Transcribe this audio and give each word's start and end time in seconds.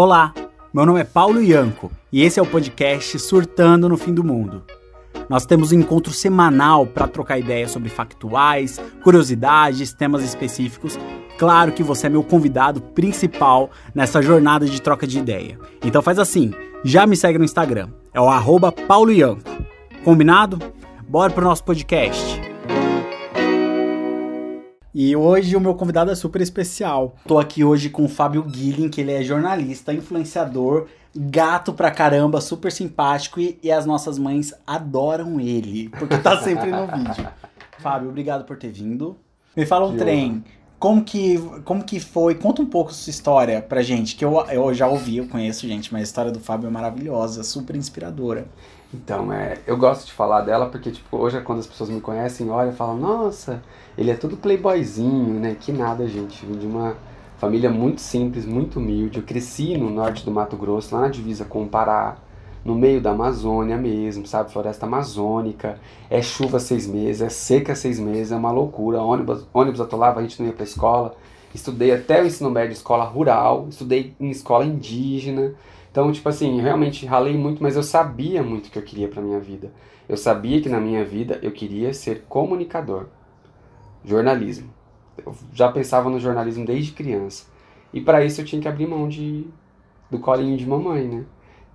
Olá, 0.00 0.32
meu 0.72 0.86
nome 0.86 1.00
é 1.00 1.04
Paulo 1.04 1.42
Ianco 1.42 1.90
e 2.12 2.22
esse 2.22 2.38
é 2.38 2.42
o 2.42 2.46
podcast 2.46 3.18
Surtando 3.18 3.88
no 3.88 3.96
Fim 3.96 4.14
do 4.14 4.22
Mundo. 4.22 4.62
Nós 5.28 5.44
temos 5.44 5.72
um 5.72 5.80
encontro 5.80 6.12
semanal 6.12 6.86
para 6.86 7.08
trocar 7.08 7.36
ideias 7.36 7.72
sobre 7.72 7.88
factuais, 7.88 8.80
curiosidades, 9.02 9.92
temas 9.92 10.22
específicos. 10.22 10.96
Claro 11.36 11.72
que 11.72 11.82
você 11.82 12.06
é 12.06 12.10
meu 12.10 12.22
convidado 12.22 12.80
principal 12.80 13.70
nessa 13.92 14.22
jornada 14.22 14.66
de 14.66 14.80
troca 14.80 15.04
de 15.04 15.18
ideia. 15.18 15.58
Então 15.84 16.00
faz 16.00 16.20
assim, 16.20 16.52
já 16.84 17.04
me 17.04 17.16
segue 17.16 17.36
no 17.36 17.44
Instagram, 17.44 17.88
é 18.14 18.20
o 18.20 18.28
arroba. 18.28 18.72
Combinado? 20.04 20.60
Bora 21.08 21.32
pro 21.32 21.44
nosso 21.44 21.64
podcast. 21.64 22.47
E 24.94 25.14
hoje 25.14 25.54
o 25.54 25.60
meu 25.60 25.74
convidado 25.74 26.10
é 26.10 26.14
super 26.14 26.40
especial. 26.40 27.14
Tô 27.26 27.38
aqui 27.38 27.62
hoje 27.62 27.90
com 27.90 28.04
o 28.04 28.08
Fábio 28.08 28.42
Guilin, 28.42 28.88
que 28.88 29.00
ele 29.00 29.12
é 29.12 29.22
jornalista, 29.22 29.92
influenciador, 29.92 30.86
gato 31.14 31.74
pra 31.74 31.90
caramba, 31.90 32.40
super 32.40 32.72
simpático 32.72 33.38
e, 33.38 33.58
e 33.62 33.70
as 33.70 33.84
nossas 33.84 34.18
mães 34.18 34.54
adoram 34.66 35.38
ele, 35.38 35.90
porque 35.90 36.16
tá 36.16 36.42
sempre 36.42 36.70
no 36.70 36.86
vídeo. 36.86 37.28
Fábio, 37.78 38.08
obrigado 38.08 38.44
por 38.44 38.56
ter 38.56 38.70
vindo. 38.70 39.16
Me 39.56 39.66
fala 39.66 39.86
um 39.86 39.92
Que 39.92 39.98
trem. 39.98 40.44
Como 40.78 41.02
que, 41.02 41.38
como 41.64 41.82
que 41.82 41.98
foi? 41.98 42.36
Conta 42.36 42.62
um 42.62 42.66
pouco 42.66 42.92
sua 42.94 43.10
história 43.10 43.60
pra 43.60 43.82
gente, 43.82 44.14
que 44.14 44.24
eu, 44.24 44.38
eu 44.46 44.72
já 44.72 44.86
ouvi, 44.86 45.16
eu 45.16 45.26
conheço, 45.26 45.66
gente, 45.66 45.92
mas 45.92 46.02
a 46.02 46.04
história 46.04 46.30
do 46.30 46.38
Fábio 46.38 46.68
é 46.68 46.70
maravilhosa, 46.70 47.42
super 47.42 47.74
inspiradora. 47.74 48.46
Então, 48.94 49.32
é, 49.32 49.58
eu 49.66 49.76
gosto 49.76 50.06
de 50.06 50.12
falar 50.12 50.42
dela 50.42 50.66
porque, 50.66 50.90
tipo, 50.90 51.16
hoje 51.16 51.36
é 51.36 51.40
quando 51.40 51.58
as 51.58 51.66
pessoas 51.66 51.90
me 51.90 52.00
conhecem, 52.00 52.48
olham 52.48 52.72
e 52.72 52.76
falam, 52.76 52.96
nossa, 52.96 53.60
ele 53.98 54.10
é 54.10 54.14
todo 54.14 54.36
playboyzinho, 54.36 55.34
né? 55.40 55.56
Que 55.60 55.72
nada, 55.72 56.06
gente. 56.06 56.46
Vim 56.46 56.58
de 56.58 56.66
uma 56.66 56.96
família 57.38 57.68
muito 57.70 58.00
simples, 58.00 58.46
muito 58.46 58.78
humilde. 58.78 59.18
Eu 59.18 59.24
cresci 59.24 59.76
no 59.76 59.90
norte 59.90 60.24
do 60.24 60.30
Mato 60.30 60.56
Grosso, 60.56 60.94
lá 60.94 61.02
na 61.02 61.08
divisa 61.08 61.44
com 61.44 61.64
o 61.64 61.68
Pará, 61.68 62.16
no 62.64 62.74
meio 62.74 63.00
da 63.00 63.10
Amazônia 63.10 63.76
mesmo, 63.76 64.26
sabe? 64.26 64.52
Floresta 64.52 64.86
amazônica. 64.86 65.78
É 66.10 66.20
chuva 66.20 66.58
seis 66.58 66.86
meses, 66.86 67.22
é 67.22 67.28
seca 67.28 67.74
seis 67.74 67.98
meses, 67.98 68.32
é 68.32 68.36
uma 68.36 68.50
loucura. 68.50 69.00
Ônibus, 69.00 69.46
ônibus 69.52 69.80
atolava, 69.80 70.20
a 70.20 70.22
gente 70.22 70.40
não 70.40 70.48
ia 70.48 70.54
pra 70.54 70.64
escola. 70.64 71.16
Estudei 71.54 71.92
até 71.92 72.22
o 72.22 72.26
ensino 72.26 72.50
médio 72.50 72.70
em 72.70 72.72
escola 72.72 73.04
rural, 73.04 73.66
estudei 73.68 74.14
em 74.20 74.30
escola 74.30 74.64
indígena. 74.64 75.54
Então, 75.90 76.12
tipo 76.12 76.28
assim, 76.28 76.60
realmente 76.60 77.06
ralei 77.06 77.36
muito, 77.36 77.62
mas 77.62 77.74
eu 77.74 77.82
sabia 77.82 78.42
muito 78.42 78.66
o 78.66 78.70
que 78.70 78.78
eu 78.78 78.82
queria 78.82 79.08
pra 79.08 79.22
minha 79.22 79.40
vida. 79.40 79.72
Eu 80.08 80.16
sabia 80.16 80.60
que 80.60 80.68
na 80.68 80.80
minha 80.80 81.04
vida 81.04 81.38
eu 81.42 81.50
queria 81.50 81.92
ser 81.92 82.24
comunicador, 82.28 83.06
jornalismo. 84.04 84.70
Eu 85.24 85.34
já 85.52 85.70
pensava 85.70 86.08
no 86.08 86.20
jornalismo 86.20 86.64
desde 86.64 86.92
criança. 86.92 87.46
E 87.92 88.00
para 88.00 88.24
isso 88.24 88.40
eu 88.40 88.44
tinha 88.44 88.60
que 88.60 88.68
abrir 88.68 88.86
mão 88.86 89.08
de, 89.08 89.46
do 90.10 90.18
colinho 90.18 90.56
de 90.56 90.66
mamãe, 90.66 91.06
né? 91.06 91.24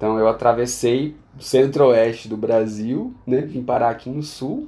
Então 0.04 0.20
eu 0.20 0.28
atravessei 0.28 1.16
o 1.40 1.42
centro-oeste 1.42 2.28
do 2.28 2.36
Brasil, 2.36 3.14
né? 3.26 3.38
Vim 3.40 3.64
parar 3.64 3.90
aqui 3.90 4.10
no 4.10 4.22
sul. 4.22 4.68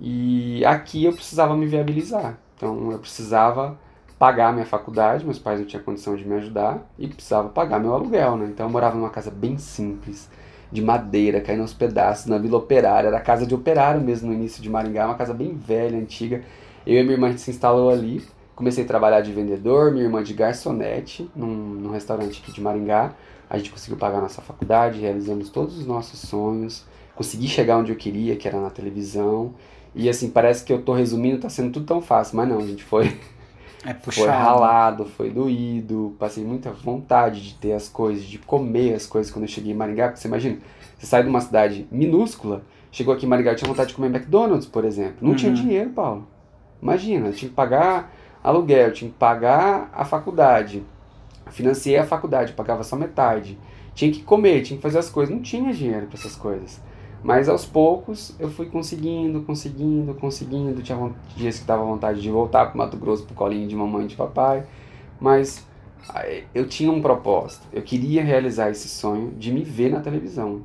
E 0.00 0.64
aqui 0.64 1.04
eu 1.04 1.12
precisava 1.12 1.56
me 1.56 1.66
viabilizar. 1.66 2.38
Então 2.54 2.92
eu 2.92 3.00
precisava 3.00 3.76
pagar 4.16 4.52
minha 4.52 4.64
faculdade, 4.64 5.24
meus 5.24 5.40
pais 5.40 5.58
não 5.58 5.66
tinham 5.66 5.82
condição 5.82 6.14
de 6.14 6.24
me 6.24 6.36
ajudar, 6.36 6.88
e 6.96 7.08
precisava 7.08 7.48
pagar 7.48 7.80
meu 7.80 7.92
aluguel, 7.92 8.36
né? 8.36 8.46
Então 8.46 8.66
eu 8.66 8.70
morava 8.70 8.94
numa 8.94 9.10
casa 9.10 9.28
bem 9.28 9.58
simples, 9.58 10.30
de 10.70 10.80
madeira, 10.80 11.40
caindo 11.40 11.62
aos 11.62 11.74
pedaços, 11.74 12.26
na 12.26 12.38
Vila 12.38 12.58
Operária, 12.58 13.08
era 13.08 13.18
casa 13.18 13.44
de 13.44 13.56
operário 13.56 14.00
mesmo 14.00 14.28
no 14.28 14.34
início 14.34 14.62
de 14.62 14.70
Maringá, 14.70 15.06
uma 15.06 15.16
casa 15.16 15.34
bem 15.34 15.52
velha, 15.56 15.98
antiga. 15.98 16.42
Eu 16.86 17.00
e 17.00 17.02
minha 17.02 17.14
irmã 17.14 17.26
a 17.26 17.30
gente 17.30 17.42
se 17.42 17.50
instalou 17.50 17.90
ali, 17.90 18.24
comecei 18.54 18.84
a 18.84 18.86
trabalhar 18.86 19.20
de 19.20 19.32
vendedor, 19.32 19.90
minha 19.90 20.04
irmã 20.04 20.22
de 20.22 20.32
garçonete, 20.32 21.28
num, 21.34 21.48
num 21.48 21.90
restaurante 21.90 22.40
aqui 22.40 22.52
de 22.52 22.60
Maringá. 22.60 23.14
A 23.48 23.58
gente 23.58 23.70
conseguiu 23.70 23.96
pagar 23.96 24.20
nossa 24.20 24.40
faculdade, 24.42 25.00
realizamos 25.00 25.48
todos 25.50 25.78
os 25.78 25.86
nossos 25.86 26.20
sonhos, 26.20 26.84
consegui 27.14 27.46
chegar 27.48 27.78
onde 27.78 27.92
eu 27.92 27.96
queria, 27.96 28.36
que 28.36 28.48
era 28.48 28.60
na 28.60 28.70
televisão. 28.70 29.54
E 29.94 30.08
assim, 30.08 30.28
parece 30.30 30.64
que 30.64 30.72
eu 30.72 30.82
tô 30.82 30.92
resumindo, 30.92 31.38
tá 31.38 31.48
sendo 31.48 31.72
tudo 31.72 31.86
tão 31.86 32.00
fácil, 32.02 32.36
mas 32.36 32.48
não, 32.48 32.58
a 32.58 32.66
gente 32.66 32.82
foi 32.82 33.06
É 33.84 33.94
foi 34.00 34.12
puxado. 34.12 34.38
ralado, 34.42 35.04
foi 35.04 35.30
doído, 35.30 36.16
passei 36.18 36.44
muita 36.44 36.72
vontade 36.72 37.40
de 37.42 37.54
ter 37.54 37.72
as 37.72 37.88
coisas, 37.88 38.24
de 38.24 38.38
comer 38.38 38.94
as 38.94 39.06
coisas 39.06 39.30
quando 39.32 39.44
eu 39.44 39.48
cheguei 39.48 39.72
em 39.72 39.76
Maringá, 39.76 40.08
porque 40.08 40.20
você 40.20 40.26
imagina, 40.28 40.58
você 40.98 41.06
sai 41.06 41.22
de 41.22 41.28
uma 41.28 41.40
cidade 41.40 41.86
minúscula, 41.92 42.62
chegou 42.90 43.14
aqui 43.14 43.24
em 43.26 43.28
Maringá 43.28 43.54
tinha 43.54 43.68
vontade 43.68 43.90
de 43.90 43.94
comer 43.94 44.08
McDonald's, 44.08 44.66
por 44.66 44.84
exemplo. 44.84 45.16
Não 45.20 45.34
tinha 45.36 45.52
Uhum. 45.52 45.58
dinheiro, 45.58 45.90
Paulo. 45.90 46.26
Imagina, 46.82 47.28
eu 47.28 47.32
tinha 47.32 47.48
que 47.48 47.54
pagar 47.54 48.12
aluguel, 48.42 48.92
tinha 48.92 49.10
que 49.10 49.16
pagar 49.16 49.90
a 49.94 50.04
faculdade. 50.04 50.82
Financiei 51.50 51.96
a 51.96 52.04
faculdade, 52.04 52.52
pagava 52.52 52.82
só 52.82 52.96
metade. 52.96 53.58
Tinha 53.94 54.10
que 54.10 54.22
comer, 54.22 54.62
tinha 54.62 54.76
que 54.76 54.82
fazer 54.82 54.98
as 54.98 55.08
coisas, 55.08 55.34
não 55.34 55.42
tinha 55.42 55.72
dinheiro 55.72 56.06
para 56.06 56.18
essas 56.18 56.34
coisas. 56.34 56.80
Mas 57.22 57.48
aos 57.48 57.64
poucos 57.64 58.34
eu 58.38 58.50
fui 58.50 58.66
conseguindo, 58.66 59.42
conseguindo, 59.42 60.14
conseguindo. 60.14 60.82
Tinha 60.82 61.12
dias 61.34 61.58
que 61.58 61.64
dava 61.64 61.82
vontade 61.84 62.20
de 62.20 62.30
voltar 62.30 62.66
pro 62.66 62.76
Mato 62.76 62.96
Grosso, 62.96 63.24
pro 63.24 63.34
colinho 63.34 63.66
de 63.66 63.74
mamãe 63.74 64.04
e 64.04 64.08
de 64.08 64.16
papai. 64.16 64.64
Mas 65.18 65.64
eu 66.54 66.68
tinha 66.68 66.92
um 66.92 67.00
propósito. 67.00 67.66
Eu 67.72 67.82
queria 67.82 68.22
realizar 68.22 68.70
esse 68.70 68.88
sonho 68.88 69.30
de 69.38 69.52
me 69.52 69.62
ver 69.62 69.90
na 69.90 70.00
televisão. 70.00 70.62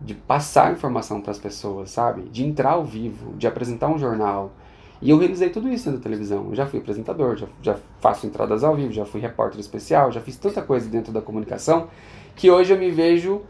De 0.00 0.14
passar 0.14 0.72
informação 0.72 1.20
para 1.20 1.30
as 1.30 1.38
pessoas, 1.38 1.90
sabe? 1.90 2.22
De 2.22 2.42
entrar 2.42 2.72
ao 2.72 2.84
vivo, 2.84 3.36
de 3.36 3.46
apresentar 3.46 3.88
um 3.88 3.98
jornal. 3.98 4.52
E 5.02 5.10
eu 5.10 5.18
realizei 5.18 5.50
tudo 5.50 5.68
isso 5.68 5.84
dentro 5.86 5.98
da 5.98 6.04
televisão. 6.04 6.46
Eu 6.50 6.54
já 6.54 6.64
fui 6.64 6.78
apresentador, 6.78 7.36
já, 7.36 7.46
já 7.60 7.76
faço 8.00 8.26
entradas 8.26 8.62
ao 8.62 8.76
vivo, 8.76 8.92
já 8.92 9.04
fui 9.04 9.20
repórter 9.20 9.58
especial, 9.60 10.12
já 10.12 10.20
fiz 10.20 10.36
tanta 10.36 10.62
coisa 10.62 10.88
dentro 10.88 11.12
da 11.12 11.20
comunicação 11.20 11.88
que 12.36 12.50
hoje 12.50 12.72
eu 12.72 12.78
me 12.78 12.90
vejo 12.90 13.42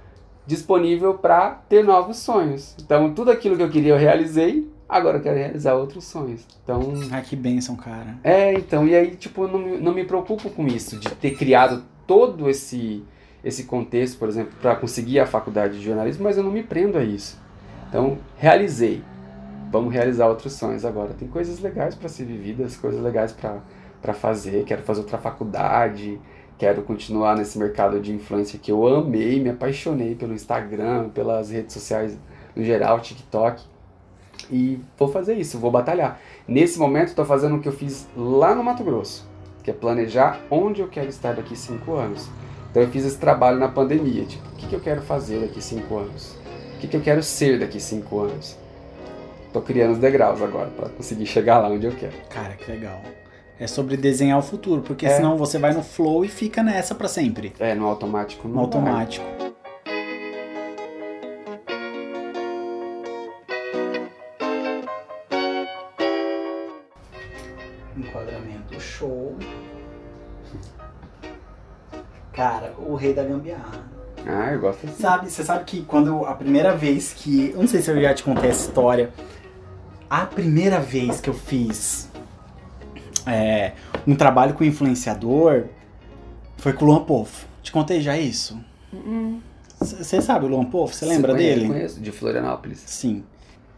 disponível 0.47 1.15
para 1.15 1.51
ter 1.69 1.85
novos 1.85 2.17
sonhos. 2.17 2.75
Então, 2.83 3.13
tudo 3.15 3.31
aquilo 3.31 3.57
que 3.57 3.63
eu 3.63 3.71
queria 3.71 3.93
eu 3.93 3.99
realizei, 3.99 4.69
agora 4.89 5.19
eu 5.19 5.23
quero 5.23 5.37
realizar 5.37 5.75
outros 5.75 6.05
sonhos. 6.05 6.45
Então, 6.65 6.81
Ai, 7.13 7.23
que 7.23 7.37
bênção, 7.37 7.77
cara. 7.77 8.17
é, 8.25 8.53
então, 8.55 8.89
e 8.89 8.95
aí, 8.97 9.15
tipo, 9.15 9.47
não, 9.47 9.59
me- 9.59 9.77
não 9.79 9.93
me 9.95 10.05
preocupo 10.05 10.51
com 10.51 10.67
isso, 10.67 10.97
de 10.99 11.09
ter 11.11 11.33
criado 11.37 11.85
todo 12.07 12.49
esse, 12.51 13.05
esse 13.45 13.65
contexto, 13.65 14.19
por 14.19 14.29
exemplo, 14.29 14.53
para 14.61 14.75
conseguir 14.75 15.21
a 15.21 15.27
faculdade 15.27 15.79
de 15.79 15.85
jornalismo, 15.85 16.25
mas 16.25 16.37
eu 16.37 16.43
não 16.43 16.51
me 16.51 16.63
prendo 16.63 16.99
a 16.99 17.05
isso. 17.05 17.39
Então, 17.89 18.19
realizei. 18.37 19.03
Vamos 19.73 19.95
realizar 19.95 20.29
outros 20.29 20.53
sonhos 20.53 20.85
agora. 20.85 21.15
Tem 21.15 21.27
coisas 21.27 21.59
legais 21.59 21.95
para 21.95 22.07
ser 22.07 22.27
vividas, 22.27 22.77
coisas 22.77 23.01
legais 23.01 23.33
para 23.33 24.13
fazer. 24.13 24.65
Quero 24.65 24.83
fazer 24.83 25.01
outra 25.01 25.17
faculdade, 25.17 26.21
quero 26.59 26.83
continuar 26.83 27.35
nesse 27.39 27.59
mercado 27.59 27.99
de 27.99 28.13
influência 28.13 28.59
que 28.59 28.71
eu 28.71 28.87
amei, 28.87 29.41
me 29.41 29.49
apaixonei 29.49 30.15
pelo 30.15 30.35
Instagram, 30.35 31.09
pelas 31.09 31.51
redes 31.51 31.73
sociais 31.73 32.19
no 32.55 32.63
geral, 32.63 33.01
TikTok. 33.01 33.63
E 34.51 34.79
vou 34.99 35.09
fazer 35.09 35.39
isso, 35.39 35.59
vou 35.59 35.71
batalhar. 35.71 36.21
Nesse 36.47 36.79
momento, 36.79 37.09
estou 37.09 37.25
fazendo 37.25 37.57
o 37.57 37.61
que 37.61 37.69
eu 37.69 37.73
fiz 37.73 38.07
lá 38.15 38.55
no 38.55 38.63
Mato 38.63 38.85
Grosso, 38.85 39.27
que 39.63 39.71
é 39.71 39.75
planejar 39.75 40.39
onde 40.51 40.83
eu 40.83 40.89
quero 40.89 41.09
estar 41.09 41.35
daqui 41.35 41.57
cinco 41.57 41.95
anos. 41.95 42.29
Então, 42.71 42.83
eu 42.83 42.91
fiz 42.91 43.07
esse 43.07 43.17
trabalho 43.17 43.59
na 43.59 43.69
pandemia. 43.69 44.27
Tipo, 44.27 44.47
o 44.51 44.53
que, 44.53 44.67
que 44.67 44.75
eu 44.75 44.81
quero 44.81 45.01
fazer 45.01 45.41
daqui 45.41 45.63
cinco 45.63 45.97
anos? 45.97 46.37
O 46.77 46.81
que, 46.81 46.89
que 46.89 46.97
eu 46.97 47.01
quero 47.01 47.23
ser 47.23 47.59
daqui 47.59 47.81
cinco 47.81 48.21
anos? 48.21 48.61
Tô 49.53 49.61
criando 49.61 49.93
os 49.93 49.99
degraus 49.99 50.41
agora 50.41 50.71
para 50.71 50.89
conseguir 50.89 51.27
chegar 51.27 51.59
lá 51.59 51.69
onde 51.69 51.87
eu 51.87 51.93
quero. 51.93 52.15
Cara, 52.31 52.55
que 52.55 52.71
legal. 52.71 53.01
É 53.61 53.67
sobre 53.67 53.97
desenhar 53.97 54.39
o 54.39 54.43
futuro, 54.43 54.81
porque 54.83 55.07
É. 55.07 55.11
senão 55.11 55.37
você 55.37 55.59
vai 55.59 55.73
no 55.75 55.83
flow 55.83 56.25
e 56.25 56.29
fica 56.29 56.63
nessa 56.63 56.95
pra 56.95 57.07
sempre. 57.07 57.53
É, 57.61 57.75
no 57.75 57.87
automático 57.87 58.49
No 58.49 58.55
vai. 58.55 58.65
automático. 58.65 59.27
Enquadramento 67.97 68.81
show. 68.81 69.37
Cara, 72.33 72.73
o 72.79 72.95
rei 72.95 73.13
da 73.13 73.23
gambiarra. 73.23 73.85
Ah, 74.27 74.53
eu 74.53 74.61
gosto 74.61 74.87
assim. 74.87 74.97
Sabe, 75.03 75.31
você 75.31 75.45
sabe 75.45 75.65
que 75.65 75.83
quando 75.85 76.25
a 76.25 76.35
primeira 76.35 76.75
vez 76.75 77.13
que. 77.13 77.51
Eu 77.51 77.59
não 77.61 77.67
sei 77.69 77.83
se 77.83 77.91
eu 77.91 78.01
já 78.01 78.15
te 78.15 78.23
contei 78.23 78.51
essa 78.51 78.69
história. 78.69 79.11
A 80.13 80.27
primeira 80.27 80.79
vez 80.79 81.23
que 81.23 81.31
eu 81.31 81.33
fiz 81.33 82.07
é, 83.27 83.73
um 84.07 84.15
trabalho 84.15 84.53
com 84.53 84.63
influenciador 84.63 85.69
foi 86.59 86.75
com 86.75 86.85
o 86.85 86.89
Luan 86.89 87.03
Poffo. 87.03 87.47
Te 87.63 87.73
contei 87.73 88.03
já 88.03 88.19
isso? 88.19 88.63
Você 89.81 90.21
sabe 90.21 90.45
o 90.45 90.49
Luan 90.49 90.67
Poffo? 90.67 90.95
Você 90.95 91.07
lembra 91.07 91.33
conhece? 91.33 91.55
dele? 91.55 91.67
Conheço, 91.67 91.99
de 91.99 92.13
Florianópolis. 92.13 92.83
Sim. 92.85 93.25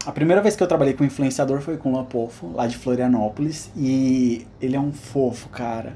A 0.05 0.11
primeira 0.11 0.41
vez 0.41 0.57
que 0.57 0.61
eu 0.61 0.67
trabalhei 0.67 0.93
com 0.93 1.05
influenciador 1.05 1.61
foi 1.61 1.77
com 1.77 1.87
o 1.87 1.93
Luan 1.93 2.03
Poffo, 2.03 2.51
lá 2.53 2.67
de 2.67 2.75
Florianópolis. 2.75 3.71
E 3.73 4.45
ele 4.59 4.75
é 4.75 4.79
um 4.79 4.91
fofo, 4.91 5.47
cara. 5.47 5.95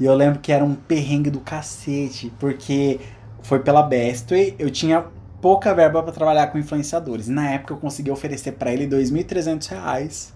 E 0.00 0.06
eu 0.06 0.14
lembro 0.14 0.40
que 0.40 0.50
era 0.50 0.64
um 0.64 0.74
perrengue 0.74 1.28
do 1.28 1.40
cacete, 1.40 2.32
porque 2.40 3.00
foi 3.42 3.60
pela 3.60 3.82
Bestway, 3.82 4.54
eu 4.58 4.70
tinha 4.70 5.04
pouca 5.44 5.74
verba 5.74 6.02
pra 6.02 6.10
trabalhar 6.10 6.46
com 6.46 6.56
influenciadores. 6.56 7.28
E 7.28 7.30
na 7.30 7.50
época 7.50 7.74
eu 7.74 7.76
consegui 7.76 8.10
oferecer 8.10 8.52
pra 8.52 8.72
ele 8.72 8.86
2.300 8.86 9.68
reais. 9.68 10.32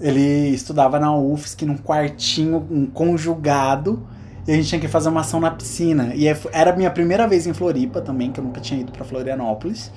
Ele 0.00 0.20
estudava 0.50 1.00
na 1.00 1.12
UFSC 1.12 1.66
num 1.66 1.76
quartinho, 1.76 2.64
um 2.70 2.86
conjugado. 2.86 4.06
E 4.46 4.52
a 4.52 4.54
gente 4.54 4.68
tinha 4.68 4.80
que 4.80 4.86
fazer 4.86 5.08
uma 5.08 5.22
ação 5.22 5.40
na 5.40 5.50
piscina. 5.50 6.12
E 6.14 6.28
é- 6.28 6.38
era 6.52 6.70
a 6.72 6.76
minha 6.76 6.88
primeira 6.88 7.26
vez 7.26 7.48
em 7.48 7.52
Floripa 7.52 8.00
também, 8.00 8.30
que 8.30 8.38
eu 8.38 8.44
nunca 8.44 8.60
tinha 8.60 8.78
ido 8.80 8.92
pra 8.92 9.04
Florianópolis. 9.04 9.90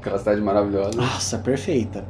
Aquela 0.00 0.18
cidade 0.18 0.42
maravilhosa. 0.42 0.90
Nossa, 1.00 1.38
perfeita. 1.38 2.04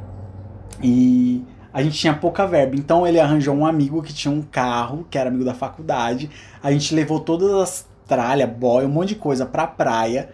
E 0.83 1.45
a 1.71 1.81
gente 1.81 1.97
tinha 1.97 2.13
pouca 2.13 2.45
verba. 2.45 2.75
Então 2.75 3.07
ele 3.07 3.21
arranjou 3.21 3.55
um 3.55 3.65
amigo 3.65 4.01
que 4.01 4.13
tinha 4.13 4.33
um 4.33 4.41
carro, 4.41 5.07
que 5.09 5.17
era 5.17 5.29
amigo 5.29 5.45
da 5.45 5.53
faculdade. 5.53 6.29
A 6.61 6.73
gente 6.73 6.93
levou 6.93 7.21
todas 7.21 7.53
as 7.53 7.87
tralhas, 8.05 8.49
boia, 8.49 8.85
um 8.85 8.91
monte 8.91 9.09
de 9.09 9.15
coisa 9.15 9.45
pra 9.45 9.65
praia. 9.65 10.27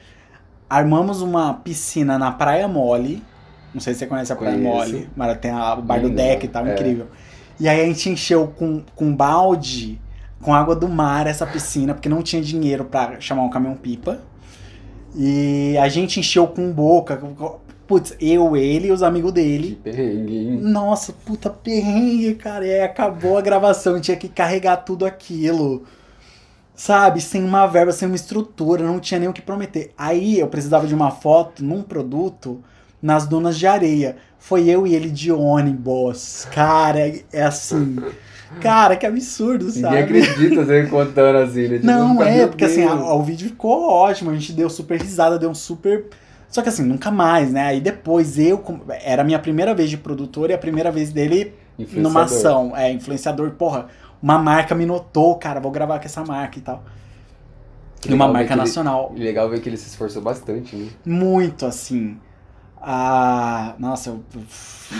Armamos 0.73 1.21
uma 1.21 1.53
piscina 1.53 2.17
na 2.17 2.31
Praia 2.31 2.67
Mole. 2.67 3.21
Não 3.71 3.79
sei 3.79 3.93
se 3.93 3.99
você 3.99 4.07
conhece 4.07 4.33
a 4.33 4.35
Praia 4.35 4.55
Conheço. 4.55 4.75
Mole, 4.75 5.09
mas 5.15 5.37
tem 5.37 5.51
a, 5.51 5.75
o 5.75 5.83
bar 5.83 6.01
do 6.01 6.09
deck 6.09 6.45
e 6.45 6.49
tal, 6.49 6.65
é. 6.65 6.73
incrível. 6.73 7.07
E 7.59 7.69
aí 7.69 7.79
a 7.81 7.85
gente 7.85 8.09
encheu 8.09 8.47
com, 8.47 8.81
com 8.95 9.15
balde, 9.15 10.01
com 10.41 10.51
água 10.51 10.75
do 10.75 10.89
mar, 10.89 11.27
essa 11.27 11.45
piscina, 11.45 11.93
porque 11.93 12.09
não 12.09 12.23
tinha 12.23 12.41
dinheiro 12.41 12.85
pra 12.85 13.19
chamar 13.19 13.43
um 13.43 13.51
caminhão-pipa. 13.51 14.21
E 15.15 15.77
a 15.77 15.87
gente 15.89 16.19
encheu 16.19 16.47
com 16.47 16.71
boca. 16.71 17.21
Putz, 17.85 18.15
eu, 18.19 18.57
ele 18.57 18.87
e 18.87 18.91
os 18.91 19.03
amigos 19.03 19.31
Que 19.31 19.41
dele. 19.41 19.79
perrengue, 19.83 20.37
hein? 20.37 20.59
Nossa, 20.59 21.13
puta 21.13 21.51
perrengue, 21.51 22.33
cara. 22.33 22.65
E 22.65 22.73
aí 22.73 22.81
acabou 22.81 23.37
a 23.37 23.41
gravação, 23.41 24.01
tinha 24.01 24.17
que 24.17 24.27
carregar 24.27 24.77
tudo 24.77 25.05
aquilo. 25.05 25.83
Sabe? 26.75 27.21
Sem 27.21 27.43
uma 27.43 27.67
verba, 27.67 27.91
sem 27.91 28.07
uma 28.07 28.15
estrutura, 28.15 28.83
não 28.83 28.99
tinha 28.99 29.19
nem 29.19 29.29
o 29.29 29.33
que 29.33 29.41
prometer. 29.41 29.91
Aí 29.97 30.39
eu 30.39 30.47
precisava 30.47 30.87
de 30.87 30.95
uma 30.95 31.11
foto 31.11 31.63
num 31.63 31.83
produto 31.83 32.61
nas 33.01 33.27
dunas 33.27 33.57
de 33.57 33.67
areia. 33.67 34.17
Foi 34.39 34.67
eu 34.67 34.85
e 34.87 34.95
ele 34.95 35.09
de 35.09 35.31
ônibus. 35.31 36.47
Cara, 36.51 36.99
é 37.31 37.43
assim. 37.43 37.97
Cara, 38.59 38.95
que 38.95 39.05
absurdo, 39.05 39.65
Ninguém 39.65 39.81
sabe? 39.81 39.97
acredita 39.97 40.63
você 40.63 40.85
contando 40.87 41.37
assim, 41.39 41.67
né? 41.67 41.79
Tipo, 41.79 41.85
Não, 41.87 42.13
meu 42.15 42.23
é, 42.23 42.47
porque 42.47 42.65
assim, 42.65 42.83
a- 42.83 43.13
o 43.15 43.23
vídeo 43.23 43.47
ficou 43.49 43.89
ótimo, 43.89 44.29
a 44.29 44.33
gente 44.33 44.53
deu 44.53 44.69
super 44.69 44.99
risada, 45.01 45.39
deu 45.39 45.49
um 45.49 45.55
super. 45.55 46.05
Só 46.49 46.61
que 46.61 46.69
assim, 46.69 46.83
nunca 46.83 47.09
mais, 47.09 47.51
né? 47.51 47.61
Aí 47.67 47.81
depois 47.81 48.37
eu. 48.37 48.63
Era 49.03 49.23
a 49.23 49.25
minha 49.25 49.39
primeira 49.39 49.73
vez 49.73 49.89
de 49.89 49.97
produtor 49.97 50.49
e 50.51 50.53
a 50.53 50.57
primeira 50.57 50.91
vez 50.91 51.11
dele 51.11 51.53
numa 51.95 52.23
ação. 52.23 52.77
É, 52.77 52.91
influenciador, 52.91 53.51
porra, 53.51 53.87
uma 54.23 54.39
marca 54.39 54.73
me 54.73 54.85
notou, 54.85 55.35
cara, 55.35 55.59
vou 55.59 55.69
gravar 55.71 55.99
com 55.99 56.05
essa 56.05 56.23
marca 56.23 56.57
e 56.57 56.61
tal. 56.61 56.81
Que 57.99 58.09
E 58.09 58.13
uma 58.13 58.27
marca 58.29 58.47
que 58.47 58.53
ele- 58.53 58.61
nacional. 58.61 59.13
Legal 59.15 59.49
ver 59.49 59.59
que 59.61 59.67
ele 59.67 59.75
se 59.77 59.89
esforçou 59.89 60.21
bastante, 60.21 60.75
né? 60.75 60.89
Muito 61.05 61.65
assim. 61.65 62.17
Ah, 62.81 63.75
nossa, 63.77 64.09
eu, 64.09 64.23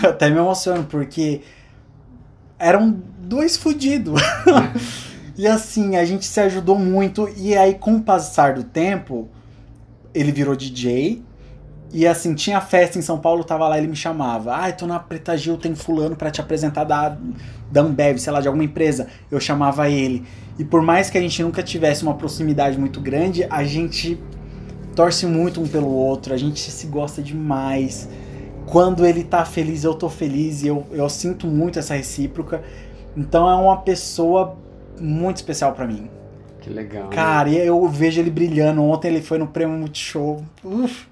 eu 0.02 0.10
até 0.10 0.28
me 0.30 0.38
emociono, 0.38 0.84
porque 0.84 1.40
eram 2.58 2.90
dois 3.18 3.56
fudidos. 3.56 4.20
e 5.36 5.46
assim, 5.46 5.96
a 5.96 6.04
gente 6.04 6.24
se 6.26 6.40
ajudou 6.40 6.78
muito. 6.78 7.28
E 7.36 7.56
aí, 7.56 7.74
com 7.74 7.96
o 7.96 8.02
passar 8.02 8.54
do 8.54 8.62
tempo, 8.64 9.28
ele 10.14 10.32
virou 10.32 10.54
DJ. 10.54 11.22
E 11.94 12.08
assim, 12.08 12.34
tinha 12.34 12.60
festa 12.60 12.98
em 12.98 13.02
São 13.02 13.20
Paulo, 13.20 13.44
tava 13.44 13.68
lá, 13.68 13.78
ele 13.78 13.86
me 13.86 13.94
chamava. 13.94 14.52
Ai, 14.52 14.72
tô 14.76 14.84
na 14.84 14.98
Preta 14.98 15.36
Gil, 15.38 15.56
tem 15.56 15.76
fulano 15.76 16.16
pra 16.16 16.28
te 16.28 16.40
apresentar 16.40 16.82
da, 16.82 17.16
da 17.70 17.82
Ambev, 17.82 18.18
sei 18.18 18.32
lá, 18.32 18.40
de 18.40 18.48
alguma 18.48 18.64
empresa. 18.64 19.06
Eu 19.30 19.38
chamava 19.38 19.88
ele. 19.88 20.24
E 20.58 20.64
por 20.64 20.82
mais 20.82 21.08
que 21.08 21.16
a 21.16 21.20
gente 21.20 21.40
nunca 21.40 21.62
tivesse 21.62 22.02
uma 22.02 22.14
proximidade 22.14 22.76
muito 22.76 23.00
grande, 23.00 23.46
a 23.48 23.62
gente 23.62 24.20
torce 24.96 25.24
muito 25.24 25.60
um 25.60 25.68
pelo 25.68 25.88
outro, 25.88 26.34
a 26.34 26.36
gente 26.36 26.68
se 26.68 26.88
gosta 26.88 27.22
demais. 27.22 28.08
Quando 28.66 29.06
ele 29.06 29.22
tá 29.22 29.44
feliz, 29.44 29.84
eu 29.84 29.94
tô 29.94 30.08
feliz 30.08 30.64
e 30.64 30.66
eu, 30.66 30.84
eu 30.90 31.08
sinto 31.08 31.46
muito 31.46 31.78
essa 31.78 31.94
recíproca. 31.94 32.60
Então 33.16 33.48
é 33.48 33.54
uma 33.54 33.76
pessoa 33.76 34.56
muito 35.00 35.36
especial 35.36 35.72
pra 35.72 35.86
mim. 35.86 36.10
Que 36.60 36.70
legal. 36.70 37.04
né? 37.04 37.10
Cara, 37.14 37.48
e 37.48 37.56
eu 37.56 37.86
vejo 37.88 38.20
ele 38.20 38.30
brilhando. 38.30 38.82
Ontem 38.82 39.08
ele 39.08 39.22
foi 39.22 39.38
no 39.38 39.46
Prêmio 39.46 39.78
Multishow. 39.78 40.42
Uf. 40.64 41.06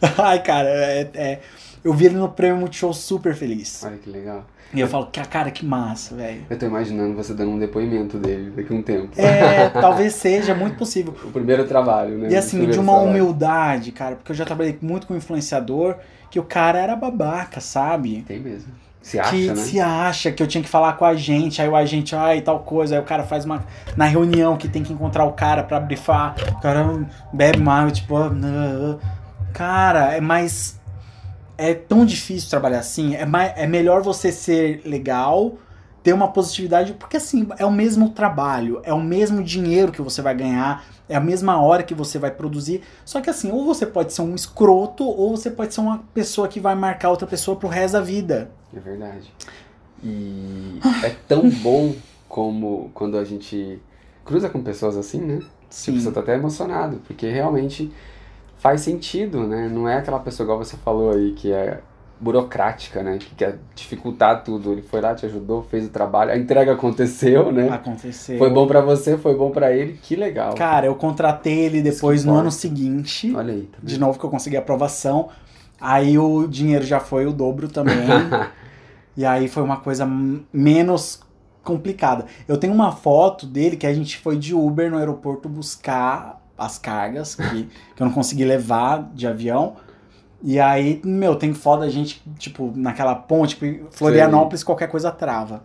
Ai, 0.18 0.42
cara, 0.42 0.68
é, 0.68 1.10
é- 1.14 1.40
eu 1.84 1.92
vi 1.94 2.06
ele 2.06 2.16
no 2.16 2.28
Prêmio 2.28 2.58
Multishow 2.58 2.92
super 2.92 3.34
feliz. 3.34 3.82
Olha 3.84 3.96
que 3.96 4.10
legal. 4.10 4.44
E 4.74 4.80
eu 4.80 4.86
falo, 4.88 5.08
"Ca- 5.10 5.24
cara, 5.24 5.50
que 5.50 5.64
massa, 5.64 6.14
velho. 6.14 6.42
Eu 6.50 6.58
tô 6.58 6.66
imaginando 6.66 7.14
você 7.16 7.32
dando 7.32 7.52
um 7.52 7.58
depoimento 7.58 8.18
dele 8.18 8.50
daqui 8.54 8.70
a 8.72 8.76
um 8.76 8.82
tempo. 8.82 9.18
É, 9.18 9.68
talvez 9.80 10.12
seja 10.14 10.54
muito 10.54 10.76
possível. 10.76 11.14
O 11.24 11.30
primeiro 11.30 11.66
trabalho, 11.66 12.18
né? 12.18 12.28
E 12.30 12.36
assim, 12.36 12.66
de 12.68 12.78
uma 12.78 12.92
trabalho. 12.92 13.08
humildade, 13.10 13.92
cara, 13.92 14.16
porque 14.16 14.32
eu 14.32 14.36
já 14.36 14.44
trabalhei 14.44 14.76
muito 14.82 15.06
com 15.06 15.16
influenciador, 15.16 15.96
que 16.30 16.38
o 16.38 16.42
cara 16.42 16.78
era 16.78 16.94
babaca, 16.94 17.60
sabe? 17.60 18.22
Tem 18.28 18.38
mesmo. 18.40 18.70
Se 19.00 19.18
acha, 19.18 19.30
que 19.30 19.46
né? 19.46 19.54
se 19.54 19.80
acha 19.80 20.30
que 20.32 20.42
eu 20.42 20.46
tinha 20.46 20.62
que 20.62 20.68
falar 20.68 20.92
com 20.94 21.04
a 21.06 21.14
gente, 21.14 21.62
aí 21.62 21.68
o 21.68 21.74
agente, 21.74 22.14
ai, 22.14 22.42
tal 22.42 22.58
coisa, 22.58 22.96
aí 22.96 23.00
o 23.00 23.04
cara 23.04 23.22
faz 23.22 23.46
uma. 23.46 23.64
Na 23.96 24.04
reunião 24.04 24.54
que 24.58 24.68
tem 24.68 24.82
que 24.82 24.92
encontrar 24.92 25.24
o 25.24 25.32
cara 25.32 25.62
pra 25.62 25.80
brifar, 25.80 26.34
o 26.52 26.60
cara 26.60 27.06
bebe 27.32 27.58
mal, 27.58 27.90
tipo, 27.90 28.14
ah, 28.16 28.28
não. 28.28 28.98
Cara, 29.52 30.14
é 30.14 30.20
mais. 30.20 30.78
É 31.56 31.74
tão 31.74 32.06
difícil 32.06 32.48
trabalhar 32.48 32.78
assim, 32.78 33.16
é, 33.16 33.26
mais, 33.26 33.52
é 33.56 33.66
melhor 33.66 34.00
você 34.00 34.30
ser 34.30 34.80
legal, 34.84 35.58
ter 36.04 36.12
uma 36.12 36.28
positividade, 36.28 36.92
porque 36.92 37.16
assim, 37.16 37.48
é 37.58 37.66
o 37.66 37.72
mesmo 37.72 38.10
trabalho, 38.10 38.80
é 38.84 38.92
o 38.94 39.00
mesmo 39.00 39.42
dinheiro 39.42 39.90
que 39.90 40.00
você 40.00 40.22
vai 40.22 40.36
ganhar, 40.36 40.84
é 41.08 41.16
a 41.16 41.20
mesma 41.20 41.60
hora 41.60 41.82
que 41.82 41.94
você 41.94 42.16
vai 42.16 42.30
produzir. 42.30 42.82
Só 43.04 43.20
que 43.20 43.28
assim, 43.28 43.50
ou 43.50 43.64
você 43.64 43.84
pode 43.84 44.12
ser 44.12 44.22
um 44.22 44.36
escroto, 44.36 45.04
ou 45.04 45.36
você 45.36 45.50
pode 45.50 45.74
ser 45.74 45.80
uma 45.80 45.98
pessoa 46.14 46.46
que 46.46 46.60
vai 46.60 46.76
marcar 46.76 47.10
outra 47.10 47.26
pessoa 47.26 47.56
pro 47.56 47.68
resto 47.68 47.94
da 47.94 48.00
vida. 48.00 48.50
É 48.72 48.78
verdade. 48.78 49.32
E 50.02 50.78
é 51.02 51.10
tão 51.26 51.50
bom 51.60 51.92
como 52.28 52.90
quando 52.94 53.18
a 53.18 53.24
gente 53.24 53.80
cruza 54.24 54.48
com 54.48 54.62
pessoas 54.62 54.96
assim, 54.96 55.20
né? 55.20 55.42
Sim. 55.70 55.92
Tipo, 55.92 56.04
você 56.04 56.12
tá 56.12 56.20
até 56.20 56.34
emocionado, 56.34 57.00
porque 57.06 57.28
realmente 57.28 57.90
faz 58.58 58.82
sentido, 58.82 59.46
né? 59.46 59.68
Não 59.68 59.88
é 59.88 59.96
aquela 59.96 60.18
pessoa 60.18 60.44
igual 60.44 60.58
você 60.58 60.76
falou 60.76 61.12
aí, 61.12 61.32
que 61.32 61.52
é 61.52 61.80
burocrática, 62.20 63.02
né? 63.02 63.18
Que 63.18 63.34
quer 63.34 63.58
dificultar 63.74 64.42
tudo. 64.42 64.72
Ele 64.72 64.82
foi 64.82 65.00
lá, 65.00 65.14
te 65.14 65.24
ajudou, 65.26 65.62
fez 65.62 65.86
o 65.86 65.90
trabalho, 65.90 66.32
a 66.32 66.36
entrega 66.36 66.72
aconteceu, 66.72 67.52
né? 67.52 67.68
Aconteceu. 67.70 68.38
Foi 68.38 68.50
bom 68.50 68.66
pra 68.66 68.80
você, 68.80 69.16
foi 69.16 69.36
bom 69.36 69.50
pra 69.50 69.72
ele, 69.72 69.98
que 70.02 70.16
legal. 70.16 70.54
Cara, 70.54 70.86
eu 70.86 70.94
contratei 70.94 71.60
ele 71.60 71.80
depois 71.80 72.24
no 72.24 72.34
ano 72.34 72.50
seguinte. 72.50 73.34
Olha 73.34 73.54
aí, 73.54 73.62
tá 73.62 73.78
De 73.82 73.98
novo 73.98 74.18
que 74.18 74.24
eu 74.24 74.30
consegui 74.30 74.56
aprovação. 74.56 75.28
Aí 75.80 76.18
o 76.18 76.46
dinheiro 76.48 76.84
já 76.84 76.98
foi 76.98 77.26
o 77.26 77.32
dobro 77.32 77.68
também. 77.68 77.96
e 79.16 79.24
aí 79.24 79.46
foi 79.46 79.62
uma 79.62 79.76
coisa 79.76 80.04
menos 80.52 81.20
complicada. 81.62 82.26
Eu 82.48 82.56
tenho 82.56 82.72
uma 82.72 82.90
foto 82.90 83.46
dele 83.46 83.76
que 83.76 83.86
a 83.86 83.94
gente 83.94 84.18
foi 84.18 84.36
de 84.36 84.54
Uber 84.54 84.90
no 84.90 84.96
aeroporto 84.96 85.48
buscar 85.48 86.42
as 86.58 86.78
cargas 86.78 87.34
que, 87.34 87.68
que 87.94 88.02
eu 88.02 88.06
não 88.06 88.12
consegui 88.12 88.44
levar 88.44 89.10
de 89.14 89.26
avião. 89.26 89.76
E 90.42 90.58
aí, 90.60 91.00
meu, 91.04 91.34
tem 91.36 91.52
foto 91.54 91.80
da 91.80 91.88
gente, 91.88 92.22
tipo, 92.38 92.72
naquela 92.76 93.14
ponte, 93.14 93.56
porque 93.56 93.82
Florianópolis 93.90 94.62
qualquer 94.62 94.88
coisa 94.88 95.10
trava. 95.10 95.62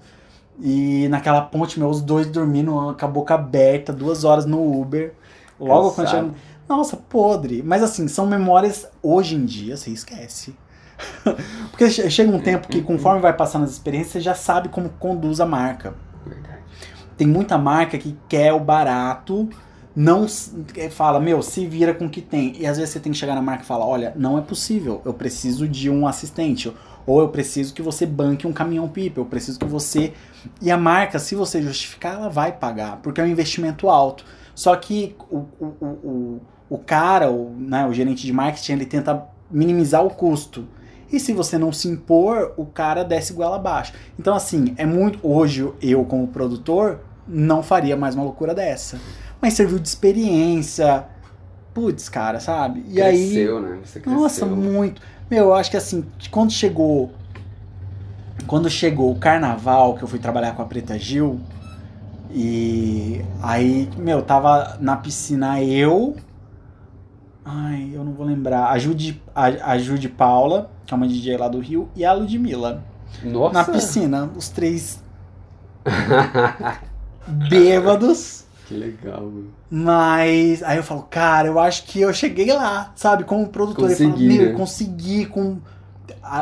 E 0.59 1.07
naquela 1.09 1.41
ponte, 1.41 1.79
meu, 1.79 1.89
os 1.89 2.01
dois 2.01 2.27
dormindo 2.27 2.71
com 2.99 3.05
a 3.05 3.07
boca 3.07 3.33
aberta, 3.35 3.91
duas 3.91 4.23
horas 4.23 4.45
no 4.45 4.79
Uber. 4.81 5.13
Logo 5.59 5.91
quando 5.91 6.07
Cansado. 6.07 6.25
chega. 6.27 6.35
Nossa, 6.69 6.97
podre. 6.97 7.61
Mas 7.63 7.83
assim, 7.83 8.07
são 8.07 8.25
memórias 8.25 8.87
hoje 9.01 9.35
em 9.35 9.45
dia, 9.45 9.75
você 9.77 9.89
esquece. 9.91 10.55
Porque 11.71 11.89
che- 11.89 12.09
chega 12.09 12.31
um 12.31 12.39
tempo 12.39 12.67
que 12.67 12.81
conforme 12.81 13.19
vai 13.19 13.33
passando 13.33 13.63
as 13.63 13.71
experiências, 13.71 14.13
você 14.13 14.21
já 14.21 14.33
sabe 14.35 14.69
como 14.69 14.89
conduz 14.89 15.39
a 15.39 15.45
marca. 15.45 15.93
Verdade. 16.25 16.59
Tem 17.17 17.27
muita 17.27 17.57
marca 17.57 17.97
que 17.97 18.17
quer 18.29 18.53
o 18.53 18.59
barato, 18.59 19.49
não 19.95 20.25
que 20.73 20.89
fala, 20.89 21.19
meu, 21.19 21.41
se 21.41 21.67
vira 21.67 21.93
com 21.93 22.05
o 22.05 22.09
que 22.09 22.21
tem. 22.21 22.53
E 22.57 22.65
às 22.65 22.77
vezes 22.77 22.93
você 22.93 22.99
tem 22.99 23.11
que 23.11 23.17
chegar 23.17 23.35
na 23.35 23.41
marca 23.41 23.63
e 23.63 23.65
falar, 23.65 23.85
olha, 23.85 24.13
não 24.15 24.37
é 24.37 24.41
possível, 24.41 25.01
eu 25.05 25.13
preciso 25.13 25.67
de 25.67 25.89
um 25.89 26.07
assistente. 26.07 26.73
Ou 27.05 27.21
eu 27.21 27.29
preciso 27.29 27.73
que 27.73 27.81
você 27.81 28.05
banque 28.05 28.47
um 28.47 28.53
caminhão 28.53 28.87
pipa, 28.87 29.19
eu 29.19 29.25
preciso 29.25 29.59
que 29.59 29.65
você. 29.65 30.13
E 30.61 30.71
a 30.71 30.77
marca, 30.77 31.19
se 31.19 31.35
você 31.35 31.61
justificar, 31.61 32.15
ela 32.15 32.29
vai 32.29 32.51
pagar, 32.53 32.97
porque 33.03 33.19
é 33.19 33.23
um 33.23 33.27
investimento 33.27 33.89
alto. 33.89 34.25
Só 34.55 34.75
que 34.75 35.15
o, 35.29 35.45
o, 35.59 35.65
o, 35.81 36.41
o, 36.69 36.77
cara, 36.77 37.29
o, 37.29 37.53
né, 37.57 37.85
o 37.85 37.93
gerente 37.93 38.25
de 38.25 38.31
marketing, 38.31 38.73
ele 38.73 38.85
tenta 38.85 39.27
minimizar 39.51 40.03
o 40.05 40.09
custo. 40.09 40.65
E 41.11 41.19
se 41.19 41.33
você 41.33 41.57
não 41.57 41.71
se 41.71 41.87
impor, 41.87 42.53
o 42.57 42.65
cara 42.65 43.03
desce 43.03 43.33
goela 43.33 43.57
abaixo. 43.57 43.93
Então, 44.17 44.33
assim, 44.33 44.73
é 44.77 44.85
muito. 44.85 45.19
Hoje, 45.21 45.71
eu, 45.81 46.03
como 46.05 46.27
produtor, 46.27 47.01
não 47.27 47.61
faria 47.61 47.95
mais 47.95 48.15
uma 48.15 48.23
loucura 48.23 48.55
dessa. 48.55 48.99
Mas 49.43 49.55
serviu 49.55 49.77
de 49.77 49.89
experiência. 49.89 51.03
Putz, 51.73 52.07
cara, 52.07 52.39
sabe? 52.39 52.85
E 52.87 53.01
aí. 53.01 53.17
cresceu, 53.17 53.61
né? 53.61 53.79
Você 53.83 53.99
cresceu. 53.99 54.21
Nossa, 54.21 54.45
muito. 54.45 55.01
Meu, 55.29 55.47
eu 55.47 55.53
acho 55.53 55.69
que 55.69 55.75
assim, 55.75 56.05
quando 56.31 56.53
chegou. 56.53 57.11
Quando 58.47 58.69
chegou 58.69 59.11
o 59.11 59.19
carnaval, 59.19 59.95
que 59.95 60.03
eu 60.03 60.07
fui 60.07 60.17
trabalhar 60.17 60.53
com 60.55 60.61
a 60.61 60.65
Preta 60.65 60.97
Gil, 60.97 61.41
e 62.31 63.21
aí, 63.41 63.89
meu, 63.97 64.21
tava 64.21 64.77
na 64.79 64.95
piscina 64.95 65.61
eu. 65.61 66.15
Ai, 67.43 67.91
eu 67.93 68.05
não 68.05 68.13
vou 68.13 68.25
lembrar. 68.25 68.71
A 68.71 68.77
Judy, 68.79 69.21
a, 69.35 69.73
a 69.73 69.77
Judy 69.77 70.07
Paula, 70.07 70.71
que 70.85 70.93
é 70.93 70.95
uma 70.95 71.05
DJ 71.05 71.35
lá 71.35 71.49
do 71.49 71.59
Rio, 71.59 71.89
e 71.97 72.05
a 72.05 72.13
Ludmilla. 72.13 72.81
Nossa! 73.21 73.53
Na 73.53 73.65
piscina, 73.65 74.31
os 74.37 74.47
três 74.47 75.03
bêbados. 77.49 78.42
Que 78.67 78.75
legal. 78.75 79.31
Mas 79.69 80.63
aí 80.63 80.77
eu 80.77 80.83
falo, 80.83 81.03
cara, 81.03 81.47
eu 81.47 81.59
acho 81.59 81.83
que 81.85 81.99
eu 82.01 82.13
cheguei 82.13 82.51
lá, 82.53 82.91
sabe? 82.95 83.23
Como 83.23 83.47
produtor. 83.49 83.89
Consegui, 83.89 84.03
eu 84.05 84.11
falo, 84.11 84.23
meu, 84.23 84.45
né? 84.51 84.53
consegui 84.57 85.25
com 85.25 85.57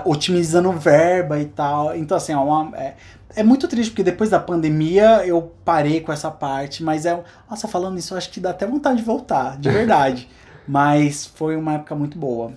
otimizando 0.06 0.72
verba 0.74 1.40
e 1.40 1.46
tal. 1.46 1.96
Então, 1.96 2.18
assim, 2.18 2.34
é, 2.34 2.38
uma- 2.38 2.76
é, 2.78 2.96
é 3.36 3.44
muito 3.44 3.68
triste, 3.68 3.92
porque 3.92 4.04
depois 4.04 4.30
da 4.30 4.40
pandemia 4.40 5.26
eu 5.26 5.52
parei 5.66 6.02
com 6.02 6.12
essa 6.12 6.30
parte, 6.30 6.84
mas 6.84 7.06
é. 7.06 7.24
Nossa, 7.50 7.68
falando 7.68 7.98
isso, 7.98 8.14
eu 8.14 8.18
acho 8.18 8.30
que 8.30 8.40
dá 8.40 8.52
até 8.52 8.66
vontade 8.66 8.98
de 8.98 9.04
voltar, 9.04 9.58
de 9.58 9.70
verdade. 9.72 10.28
mas 10.68 11.26
foi 11.26 11.56
uma 11.56 11.74
época 11.74 11.96
muito 11.96 12.18
boa. 12.18 12.52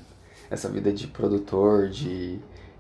Essa 0.50 0.68
vida 0.68 0.92
de 0.92 1.06
produtor, 1.06 1.88
de, 1.88 2.38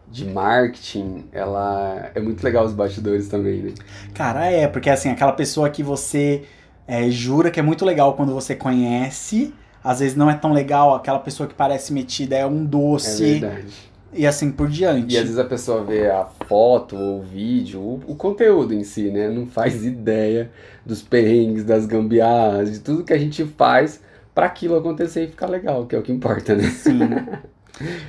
de 0.08 0.26
marketing, 0.26 1.24
ela 1.32 2.10
é 2.14 2.20
muito 2.20 2.42
legal 2.44 2.64
os 2.64 2.72
bastidores 2.72 3.26
também, 3.28 3.62
né? 3.62 3.72
Cara, 4.12 4.46
é, 4.46 4.68
porque 4.68 4.90
assim, 4.90 5.10
aquela 5.10 5.32
pessoa 5.32 5.70
que 5.70 5.82
você 5.82 6.44
é, 6.86 7.10
jura 7.10 7.50
que 7.50 7.60
é 7.60 7.62
muito 7.62 7.84
legal 7.84 8.14
quando 8.14 8.32
você 8.34 8.54
conhece. 8.54 9.54
Às 9.82 10.00
vezes 10.00 10.16
não 10.16 10.30
é 10.30 10.34
tão 10.34 10.52
legal, 10.52 10.94
aquela 10.94 11.18
pessoa 11.18 11.46
que 11.48 11.54
parece 11.54 11.92
metida 11.92 12.36
é 12.36 12.46
um 12.46 12.62
É 12.62 12.66
doce. 12.66 13.38
verdade. 13.40 13.72
e 14.12 14.26
assim 14.26 14.50
por 14.50 14.68
diante. 14.68 15.12
E 15.14 15.18
às 15.18 15.24
vezes 15.24 15.38
a 15.38 15.44
pessoa 15.44 15.84
vê 15.84 16.08
a 16.10 16.24
foto 16.48 16.96
ou 16.96 17.18
o 17.20 17.22
vídeo, 17.22 17.80
o, 17.80 18.00
o 18.06 18.14
conteúdo 18.16 18.72
em 18.72 18.84
si, 18.84 19.10
né? 19.10 19.28
Não 19.28 19.46
faz 19.46 19.84
ideia 19.84 20.50
dos 20.86 21.02
perrengues, 21.02 21.64
das 21.64 21.84
gambiarras, 21.86 22.72
de 22.72 22.80
tudo 22.80 23.04
que 23.04 23.12
a 23.12 23.18
gente 23.18 23.44
faz 23.44 24.00
pra 24.34 24.46
aquilo 24.46 24.76
acontecer 24.76 25.24
e 25.24 25.28
ficar 25.28 25.46
legal, 25.48 25.86
que 25.86 25.94
é 25.94 25.98
o 25.98 26.02
que 26.02 26.12
importa, 26.12 26.54
né? 26.54 26.64
Sim. 26.70 27.00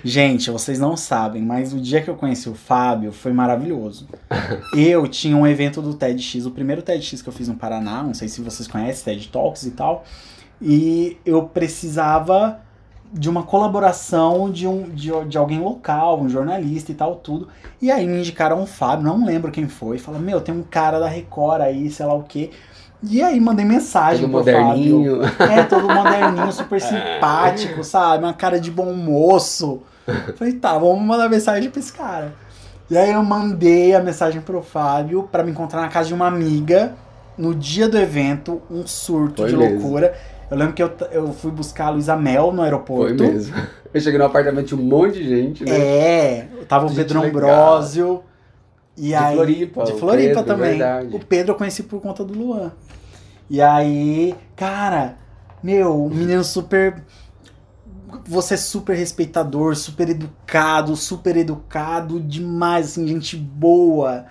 Gente, 0.03 0.51
vocês 0.51 0.79
não 0.79 0.95
sabem, 0.95 1.41
mas 1.41 1.73
o 1.73 1.79
dia 1.79 2.01
que 2.01 2.09
eu 2.09 2.15
conheci 2.15 2.47
o 2.47 2.53
Fábio 2.53 3.11
foi 3.11 3.33
maravilhoso. 3.33 4.07
Eu 4.75 5.07
tinha 5.07 5.35
um 5.35 5.47
evento 5.47 5.81
do 5.81 5.93
TEDx, 5.93 6.45
o 6.45 6.51
primeiro 6.51 6.81
TEDx 6.81 7.21
que 7.21 7.29
eu 7.29 7.33
fiz 7.33 7.47
no 7.47 7.55
Paraná, 7.55 8.03
não 8.03 8.13
sei 8.13 8.27
se 8.27 8.41
vocês 8.41 8.67
conhecem, 8.67 9.03
TED 9.03 9.29
Talks 9.29 9.63
e 9.63 9.71
tal. 9.71 10.03
E 10.61 11.17
eu 11.25 11.43
precisava 11.43 12.61
de 13.11 13.29
uma 13.29 13.43
colaboração 13.43 14.51
de, 14.51 14.67
um, 14.67 14.89
de, 14.89 15.11
de 15.27 15.37
alguém 15.37 15.59
local, 15.59 16.21
um 16.21 16.29
jornalista 16.29 16.91
e 16.91 16.95
tal, 16.95 17.15
tudo. 17.15 17.47
E 17.81 17.89
aí 17.89 18.05
me 18.05 18.19
indicaram 18.19 18.61
o 18.61 18.65
Fábio, 18.65 19.05
não 19.05 19.25
lembro 19.25 19.51
quem 19.51 19.67
foi. 19.67 19.97
Fala, 19.97 20.19
meu, 20.19 20.41
tem 20.41 20.53
um 20.53 20.63
cara 20.63 20.99
da 20.99 21.07
Record 21.07 21.61
aí, 21.61 21.89
sei 21.89 22.05
lá 22.05 22.13
o 22.13 22.23
quê. 22.23 22.51
E 23.09 23.21
aí 23.21 23.39
mandei 23.39 23.65
mensagem 23.65 24.29
Todo 24.29 24.43
pro 24.43 24.51
Fábio. 24.53 24.65
moderninho. 24.67 25.21
É, 25.51 25.63
todo 25.63 25.87
moderninho, 25.87 26.51
super 26.53 26.79
simpático, 26.81 27.83
sabe? 27.83 28.23
Uma 28.23 28.33
cara 28.33 28.59
de 28.59 28.71
bom 28.71 28.93
moço. 28.93 29.81
Falei, 30.35 30.53
tá, 30.53 30.77
vamos 30.77 31.01
mandar 31.01 31.29
mensagem 31.29 31.69
pra 31.69 31.79
esse 31.79 31.93
cara. 31.93 32.33
E 32.89 32.97
aí 32.97 33.11
eu 33.11 33.23
mandei 33.23 33.95
a 33.95 33.99
mensagem 33.99 34.41
pro 34.41 34.61
Fábio 34.61 35.27
pra 35.31 35.43
me 35.43 35.51
encontrar 35.51 35.81
na 35.81 35.87
casa 35.87 36.07
de 36.09 36.13
uma 36.13 36.27
amiga 36.27 36.93
no 37.37 37.53
dia 37.55 37.89
do 37.89 37.97
evento, 37.97 38.61
um 38.69 38.85
surto 38.85 39.41
Foi 39.41 39.49
de 39.51 39.57
mesmo. 39.57 39.79
loucura. 39.81 40.13
Eu 40.49 40.57
lembro 40.57 40.73
que 40.73 40.83
eu, 40.83 40.91
eu 41.11 41.33
fui 41.33 41.51
buscar 41.51 41.87
a 41.87 41.89
Luísa 41.89 42.15
Mel 42.15 42.51
no 42.51 42.57
Foi 42.57 42.65
aeroporto. 42.65 43.23
mesmo. 43.23 43.55
Eu 43.95 44.01
cheguei 44.01 44.19
no 44.19 44.25
apartamento 44.25 44.67
de 44.67 44.75
um 44.75 44.79
monte 44.83 45.13
de 45.23 45.29
gente, 45.29 45.63
né? 45.63 45.71
É, 45.73 46.47
tava 46.67 46.85
o 46.85 46.93
Pedro 46.93 47.21
legal. 47.21 47.81
E 48.97 49.07
De 49.07 49.15
aí, 49.15 49.35
Floripa, 49.35 49.83
De 49.83 49.93
Floripa 49.93 50.27
Pedro, 50.27 50.43
também. 50.43 50.69
verdade. 50.71 51.15
O 51.15 51.19
Pedro 51.19 51.51
eu 51.53 51.57
conheci 51.57 51.83
por 51.83 52.01
conta 52.01 52.23
do 52.23 52.33
Luan. 52.33 52.71
E 53.49 53.61
aí, 53.61 54.33
cara, 54.55 55.17
meu, 55.61 56.05
um 56.05 56.09
menino 56.09 56.43
super. 56.43 57.03
Você 58.27 58.53
é 58.53 58.57
super 58.57 58.95
respeitador, 58.95 59.75
super 59.75 60.09
educado, 60.09 60.95
super 60.95 61.35
educado 61.35 62.19
demais, 62.19 62.87
assim, 62.87 63.05
gente 63.07 63.35
boa. 63.35 64.25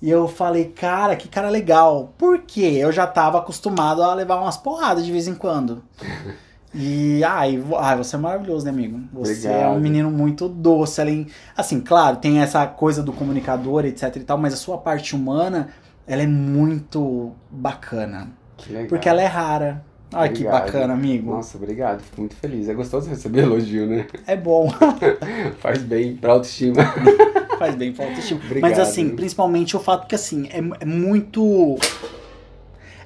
E 0.00 0.08
eu 0.08 0.26
falei, 0.26 0.66
cara, 0.66 1.14
que 1.14 1.28
cara 1.28 1.48
legal. 1.50 2.14
Por 2.16 2.40
quê? 2.42 2.78
Eu 2.80 2.90
já 2.90 3.06
tava 3.06 3.38
acostumado 3.38 4.02
a 4.02 4.14
levar 4.14 4.40
umas 4.40 4.56
porradas 4.56 5.04
de 5.04 5.12
vez 5.12 5.28
em 5.28 5.34
quando. 5.34 5.82
E 6.74 7.24
ai, 7.24 7.62
ai, 7.78 7.96
você 7.96 8.16
é 8.16 8.18
maravilhoso, 8.18 8.64
né, 8.66 8.70
amigo? 8.70 9.00
Você 9.14 9.48
é 9.48 9.50
um 9.50 9.54
Obrigado. 9.54 9.80
menino 9.80 10.10
muito 10.10 10.48
doce, 10.48 11.00
além, 11.00 11.26
assim, 11.56 11.80
claro, 11.80 12.16
tem 12.18 12.40
essa 12.40 12.66
coisa 12.66 13.02
do 13.02 13.12
comunicador, 13.12 13.84
etc 13.86 14.14
e 14.16 14.20
tal, 14.20 14.36
mas 14.36 14.52
a 14.52 14.56
sua 14.56 14.76
parte 14.76 15.16
humana, 15.16 15.68
ela 16.06 16.22
é 16.22 16.26
muito 16.26 17.32
bacana, 17.50 18.28
Que 18.58 18.70
legal. 18.72 18.88
porque 18.88 19.08
ela 19.08 19.22
é 19.22 19.26
rara. 19.26 19.82
Ai, 20.12 20.28
que 20.28 20.40
Obrigado. 20.46 20.62
bacana, 20.64 20.94
amigo. 20.94 21.30
Nossa, 21.32 21.56
obrigado. 21.58 22.00
Fico 22.00 22.20
muito 22.22 22.34
feliz. 22.36 22.66
É 22.68 22.72
gostoso 22.74 23.10
receber 23.10 23.42
elogio, 23.42 23.86
né? 23.86 24.06
É 24.26 24.34
bom, 24.36 24.70
Faz 25.60 25.82
bem 25.82 26.16
pra 26.16 26.32
autoestima. 26.32 26.76
faz 27.58 27.74
bem 27.74 27.92
pra 27.92 28.06
autoestima. 28.06 28.40
Obrigado. 28.42 28.70
Mas 28.70 28.78
assim, 28.78 29.10
principalmente 29.14 29.76
o 29.76 29.80
fato 29.80 30.06
que 30.06 30.14
assim, 30.14 30.48
é, 30.48 30.60
é 30.80 30.84
muito 30.86 31.76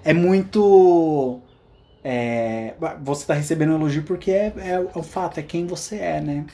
é 0.04 0.12
muito 0.12 1.40
é, 2.04 2.74
você 3.02 3.26
tá 3.26 3.34
recebendo 3.34 3.74
elogio 3.74 4.02
porque 4.02 4.30
é, 4.30 4.52
é, 4.56 4.88
o 4.94 5.02
fato, 5.02 5.38
é 5.38 5.42
quem 5.42 5.66
você 5.66 5.96
é, 5.96 6.20
né? 6.20 6.46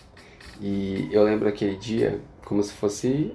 E 0.60 1.08
eu 1.12 1.22
lembro 1.22 1.48
aquele 1.48 1.76
dia 1.76 2.20
como 2.44 2.62
se 2.62 2.72
fosse 2.72 3.34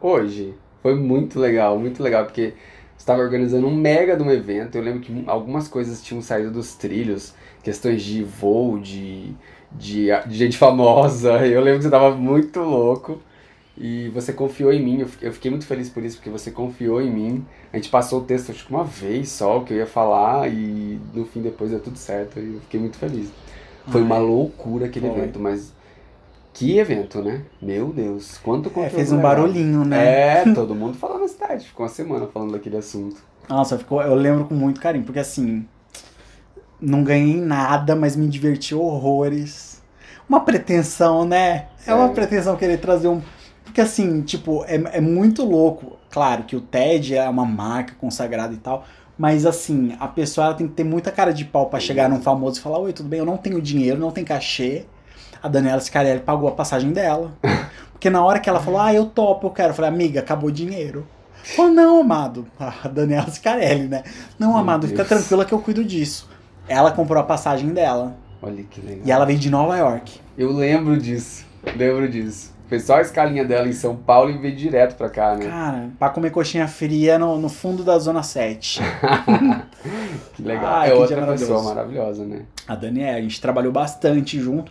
hoje. 0.00 0.54
Foi 0.82 0.94
muito 0.94 1.38
legal, 1.38 1.78
muito 1.78 2.02
legal, 2.02 2.24
porque 2.24 2.54
estava 2.96 3.22
organizando 3.22 3.66
um 3.66 3.74
mega 3.74 4.16
de 4.16 4.22
um 4.22 4.30
evento. 4.30 4.76
Eu 4.76 4.82
lembro 4.82 5.00
que 5.00 5.24
algumas 5.26 5.68
coisas 5.68 6.02
tinham 6.02 6.22
saído 6.22 6.50
dos 6.50 6.74
trilhos, 6.74 7.34
questões 7.62 8.02
de 8.02 8.22
voo, 8.22 8.78
de, 8.78 9.34
de, 9.72 10.08
de 10.26 10.34
gente 10.36 10.58
famosa. 10.58 11.32
Eu 11.46 11.60
lembro 11.60 11.78
que 11.78 11.84
você 11.84 11.88
estava 11.88 12.14
muito 12.16 12.60
louco. 12.60 13.20
E 13.78 14.08
você 14.10 14.32
confiou 14.32 14.72
em 14.72 14.82
mim, 14.82 15.00
eu 15.00 15.08
fi- 15.08 15.24
eu 15.26 15.32
fiquei 15.32 15.50
muito 15.50 15.66
feliz 15.66 15.88
por 15.88 16.02
isso, 16.04 16.16
porque 16.16 16.28
você 16.30 16.50
confiou 16.50 17.00
em 17.00 17.10
mim. 17.10 17.46
A 17.72 17.76
gente 17.76 17.88
passou 17.88 18.20
o 18.20 18.24
texto 18.24 18.50
acho 18.50 18.66
que 18.66 18.70
uma 18.72 18.84
vez 18.84 19.30
só, 19.30 19.58
o 19.58 19.64
que 19.64 19.72
eu 19.72 19.78
ia 19.78 19.86
falar, 19.86 20.48
e 20.52 21.00
no 21.14 21.24
fim 21.24 21.40
depois 21.40 21.70
deu 21.70 21.80
tudo 21.80 21.96
certo. 21.96 22.38
E 22.38 22.54
eu 22.54 22.60
fiquei 22.60 22.78
muito 22.80 22.98
feliz. 22.98 23.30
Foi 23.88 24.00
Ai. 24.02 24.06
uma 24.06 24.18
loucura 24.18 24.86
aquele 24.86 25.08
Foi. 25.08 25.18
evento, 25.18 25.38
mas 25.40 25.72
que 26.52 26.78
evento, 26.78 27.22
né? 27.22 27.42
Meu 27.62 27.88
Deus, 27.92 28.36
quanto 28.38 28.70
É, 28.78 28.90
fez 28.90 29.12
um 29.12 29.16
legal. 29.16 29.30
barulhinho, 29.36 29.84
né? 29.84 30.42
É, 30.42 30.44
todo 30.52 30.74
mundo 30.74 30.98
falando 30.98 31.22
na 31.22 31.28
cidade, 31.28 31.66
ficou 31.66 31.86
uma 31.86 31.92
semana 31.92 32.26
falando 32.26 32.52
daquele 32.52 32.76
assunto. 32.76 33.22
Nossa, 33.48 33.78
ficou, 33.78 34.02
eu 34.02 34.14
lembro 34.14 34.44
com 34.44 34.54
muito 34.54 34.80
carinho, 34.80 35.04
porque 35.04 35.18
assim, 35.20 35.64
não 36.80 37.02
ganhei 37.04 37.40
nada, 37.40 37.94
mas 37.96 38.16
me 38.16 38.28
diverti 38.28 38.74
horrores. 38.74 39.80
Uma 40.28 40.40
pretensão, 40.40 41.24
né? 41.24 41.66
É 41.86 41.94
uma 41.94 42.10
É. 42.10 42.14
pretensão 42.14 42.56
querer 42.56 42.78
trazer 42.78 43.08
um. 43.08 43.20
Porque 43.70 43.80
assim, 43.80 44.20
tipo, 44.22 44.64
é, 44.64 44.96
é 44.96 45.00
muito 45.00 45.44
louco. 45.44 45.96
Claro 46.10 46.42
que 46.42 46.56
o 46.56 46.60
TED 46.60 47.14
é 47.14 47.28
uma 47.28 47.46
marca 47.46 47.94
consagrada 47.94 48.52
e 48.52 48.56
tal. 48.56 48.84
Mas 49.16 49.46
assim, 49.46 49.94
a 50.00 50.08
pessoa 50.08 50.54
tem 50.54 50.66
que 50.66 50.74
ter 50.74 50.82
muita 50.82 51.12
cara 51.12 51.32
de 51.32 51.44
pau 51.44 51.66
pra 51.66 51.78
chegar 51.78 52.08
num 52.08 52.20
famoso 52.20 52.58
e 52.58 52.62
falar: 52.62 52.80
Oi, 52.80 52.92
tudo 52.92 53.08
bem? 53.08 53.20
Eu 53.20 53.24
não 53.24 53.36
tenho 53.36 53.62
dinheiro, 53.62 54.00
não 54.00 54.10
tenho 54.10 54.26
cachê. 54.26 54.86
A 55.40 55.46
Daniela 55.46 55.80
Scarelli 55.80 56.20
pagou 56.20 56.48
a 56.48 56.52
passagem 56.52 56.90
dela. 56.92 57.32
Porque 57.92 58.10
na 58.10 58.24
hora 58.24 58.40
que 58.40 58.48
ela 58.48 58.58
falou, 58.60 58.80
ah, 58.80 58.92
eu 58.92 59.06
topo, 59.06 59.46
eu 59.46 59.50
quero. 59.50 59.70
Eu 59.70 59.74
falei, 59.74 59.90
amiga, 59.90 60.18
acabou 60.20 60.48
o 60.48 60.52
dinheiro. 60.52 61.06
Falou, 61.44 61.70
não, 61.70 62.00
amado. 62.00 62.46
A 62.58 62.88
Daniela 62.88 63.30
Scarelli, 63.30 63.86
né? 63.86 64.02
Não, 64.38 64.56
amado, 64.56 64.88
fica 64.88 65.04
tranquila 65.04 65.44
que 65.44 65.52
eu 65.52 65.60
cuido 65.60 65.84
disso. 65.84 66.28
Ela 66.66 66.90
comprou 66.90 67.20
a 67.20 67.24
passagem 67.24 67.70
dela. 67.70 68.16
Olha 68.42 68.64
que 68.64 68.80
legal. 68.80 69.02
E 69.04 69.12
ela 69.12 69.24
veio 69.24 69.38
de 69.38 69.48
Nova 69.48 69.76
York. 69.76 70.20
Eu 70.36 70.52
lembro 70.52 70.96
disso, 70.96 71.44
lembro 71.76 72.08
disso. 72.08 72.52
Só 72.78 72.96
a 72.96 73.00
escalinha 73.00 73.44
dela 73.44 73.66
em 73.66 73.72
São 73.72 73.96
Paulo 73.96 74.30
e 74.30 74.38
veio 74.38 74.54
direto 74.54 74.94
pra 74.96 75.08
cá, 75.08 75.34
né? 75.34 75.46
Cara, 75.46 75.90
pra 75.98 76.08
comer 76.10 76.30
coxinha 76.30 76.68
fria 76.68 77.18
no, 77.18 77.36
no 77.38 77.48
fundo 77.48 77.82
da 77.82 77.98
Zona 77.98 78.22
7. 78.22 78.80
Que 80.34 80.42
legal. 80.42 80.66
Ai, 80.74 80.88
é 80.90 80.92
que 80.92 80.98
outra 80.98 81.26
pessoa 81.26 81.62
maravilhosa, 81.62 82.24
né? 82.24 82.42
A 82.68 82.74
Daniela, 82.74 83.16
a 83.18 83.20
gente 83.22 83.40
trabalhou 83.40 83.72
bastante 83.72 84.38
junto. 84.38 84.70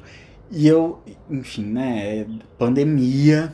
E 0.51 0.67
eu, 0.67 0.99
enfim, 1.29 1.63
né? 1.65 2.25
Pandemia 2.57 3.51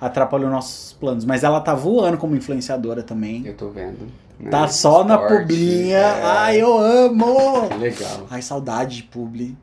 atrapalhou 0.00 0.50
nossos 0.50 0.92
planos. 0.92 1.24
Mas 1.24 1.42
ela 1.44 1.60
tá 1.60 1.74
voando 1.74 2.16
como 2.16 2.36
influenciadora 2.36 3.02
também. 3.02 3.44
Eu 3.46 3.54
tô 3.56 3.68
vendo. 3.70 4.06
né? 4.38 4.50
Tá 4.50 4.68
só 4.68 5.02
na 5.04 5.14
Esporte, 5.14 5.40
publinha. 5.42 5.96
é. 5.98 6.22
Ai, 6.24 6.62
eu 6.62 6.78
amo! 6.78 7.68
Que 7.70 7.78
legal. 7.78 8.26
Ai, 8.30 8.42
saudade 8.42 8.96
de 8.98 9.02
publi. 9.04 9.56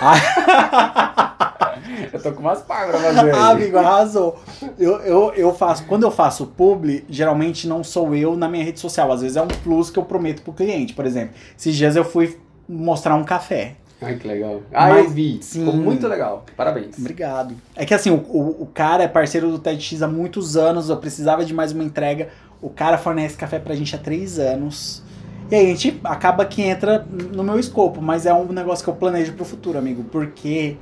Ai, 0.00 0.20
Eu 2.12 2.22
tô 2.22 2.32
com 2.32 2.40
umas 2.40 2.62
pá 2.62 2.86
pra 2.86 2.98
fazer. 2.98 3.30
ah, 3.34 3.50
amigo, 3.50 3.78
arrasou. 3.78 4.38
Eu, 4.78 4.98
eu, 5.00 5.32
eu 5.34 5.54
faço, 5.54 5.84
quando 5.86 6.04
eu 6.04 6.10
faço 6.10 6.46
publi, 6.46 7.04
geralmente 7.08 7.66
não 7.68 7.84
sou 7.84 8.14
eu 8.14 8.36
na 8.36 8.48
minha 8.48 8.64
rede 8.64 8.80
social. 8.80 9.10
Às 9.12 9.22
vezes 9.22 9.36
é 9.36 9.42
um 9.42 9.48
plus 9.48 9.90
que 9.90 9.98
eu 9.98 10.04
prometo 10.04 10.42
pro 10.42 10.52
cliente. 10.52 10.94
Por 10.94 11.06
exemplo, 11.06 11.34
esses 11.56 11.74
dias 11.74 11.96
eu 11.96 12.04
fui 12.04 12.38
mostrar 12.68 13.14
um 13.14 13.24
café. 13.24 13.76
Ai, 14.00 14.16
que 14.16 14.26
legal. 14.26 14.62
Ah, 14.72 14.90
Mas, 14.90 15.04
eu 15.04 15.10
vi. 15.10 15.38
sim. 15.42 15.60
Ficou 15.60 15.74
muito 15.74 16.06
legal. 16.06 16.44
Parabéns. 16.56 16.98
Obrigado. 16.98 17.54
É 17.74 17.86
que 17.86 17.94
assim, 17.94 18.10
o, 18.10 18.16
o, 18.16 18.62
o 18.62 18.66
cara 18.66 19.04
é 19.04 19.08
parceiro 19.08 19.50
do 19.50 19.58
TEDx 19.58 20.02
há 20.02 20.08
muitos 20.08 20.56
anos, 20.56 20.90
eu 20.90 20.96
precisava 20.96 21.44
de 21.44 21.54
mais 21.54 21.72
uma 21.72 21.84
entrega. 21.84 22.28
O 22.60 22.68
cara 22.68 22.98
fornece 22.98 23.36
café 23.36 23.58
pra 23.58 23.74
gente 23.74 23.94
há 23.94 23.98
três 23.98 24.38
anos. 24.38 25.02
E 25.50 25.54
aí 25.54 25.66
a 25.66 25.68
gente 25.68 26.00
acaba 26.04 26.44
que 26.44 26.62
entra 26.62 27.06
no 27.10 27.42
meu 27.42 27.58
escopo, 27.58 28.00
mas 28.00 28.24
é 28.26 28.32
um 28.32 28.46
negócio 28.46 28.82
que 28.82 28.90
eu 28.90 28.94
planejo 28.94 29.34
pro 29.34 29.44
futuro, 29.44 29.78
amigo. 29.78 30.04
Porque 30.04 30.76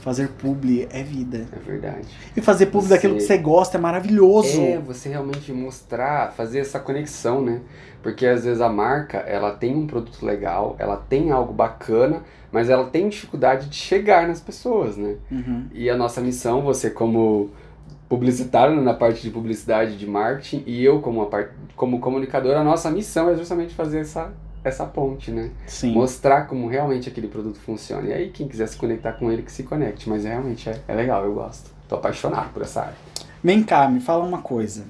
Fazer 0.00 0.28
publi 0.28 0.86
é 0.90 1.02
vida. 1.02 1.46
É 1.52 1.58
verdade. 1.58 2.08
E 2.36 2.40
fazer 2.40 2.66
publi 2.66 2.88
Você- 2.88 2.94
daquilo 2.94 3.14
que 3.16 3.22
você 3.22 3.38
gosta 3.38 3.76
é 3.78 3.80
maravilhoso. 3.80 4.60
É, 4.60 4.78
você 4.78 5.08
realmente 5.08 5.52
mostrar, 5.52 6.32
fazer 6.32 6.60
essa 6.60 6.78
conexão, 6.80 7.42
né? 7.42 7.60
Porque 8.02 8.26
às 8.26 8.44
vezes 8.44 8.60
a 8.60 8.68
marca, 8.68 9.18
ela 9.18 9.50
tem 9.52 9.74
um 9.74 9.86
produto 9.86 10.24
legal, 10.24 10.76
ela 10.78 10.96
tem 10.96 11.30
algo 11.30 11.52
bacana, 11.52 12.22
mas 12.52 12.68
ela 12.68 12.84
tem 12.84 13.08
dificuldade 13.08 13.68
de 13.68 13.76
chegar 13.76 14.28
nas 14.28 14.40
pessoas, 14.40 14.96
né? 14.96 15.16
Uhum. 15.30 15.64
E 15.72 15.88
a 15.88 15.96
nossa 15.96 16.20
missão, 16.20 16.62
você 16.62 16.90
como 16.90 17.50
publicitário 18.08 18.76
né, 18.76 18.82
na 18.82 18.94
parte 18.94 19.22
de 19.22 19.30
publicidade 19.30 19.96
de 19.96 20.06
marketing 20.06 20.62
e 20.66 20.84
eu 20.84 21.00
como, 21.00 21.22
a 21.22 21.26
par- 21.26 21.50
como 21.74 21.98
comunicador, 22.00 22.54
a 22.56 22.62
nossa 22.62 22.90
missão 22.90 23.30
é 23.30 23.34
justamente 23.36 23.74
fazer 23.74 24.00
essa, 24.00 24.30
essa 24.64 24.86
ponte, 24.86 25.30
né? 25.30 25.50
Sim. 25.66 25.92
Mostrar 25.92 26.46
como 26.46 26.66
realmente 26.66 27.08
aquele 27.08 27.28
produto 27.28 27.58
funciona. 27.60 28.08
E 28.08 28.12
aí 28.12 28.30
quem 28.30 28.48
quiser 28.48 28.66
se 28.66 28.76
conectar 28.76 29.12
com 29.12 29.30
ele, 29.30 29.42
que 29.42 29.52
se 29.52 29.62
conecte. 29.62 30.08
Mas 30.08 30.24
realmente 30.24 30.68
é, 30.68 30.80
é 30.88 30.94
legal, 30.94 31.24
eu 31.24 31.34
gosto. 31.34 31.70
Tô 31.86 31.96
apaixonado 31.96 32.52
por 32.52 32.62
essa 32.62 32.80
área. 32.80 32.96
Vem 33.42 33.62
cá, 33.62 33.86
me 33.88 34.00
fala 34.00 34.24
uma 34.24 34.40
coisa. 34.40 34.86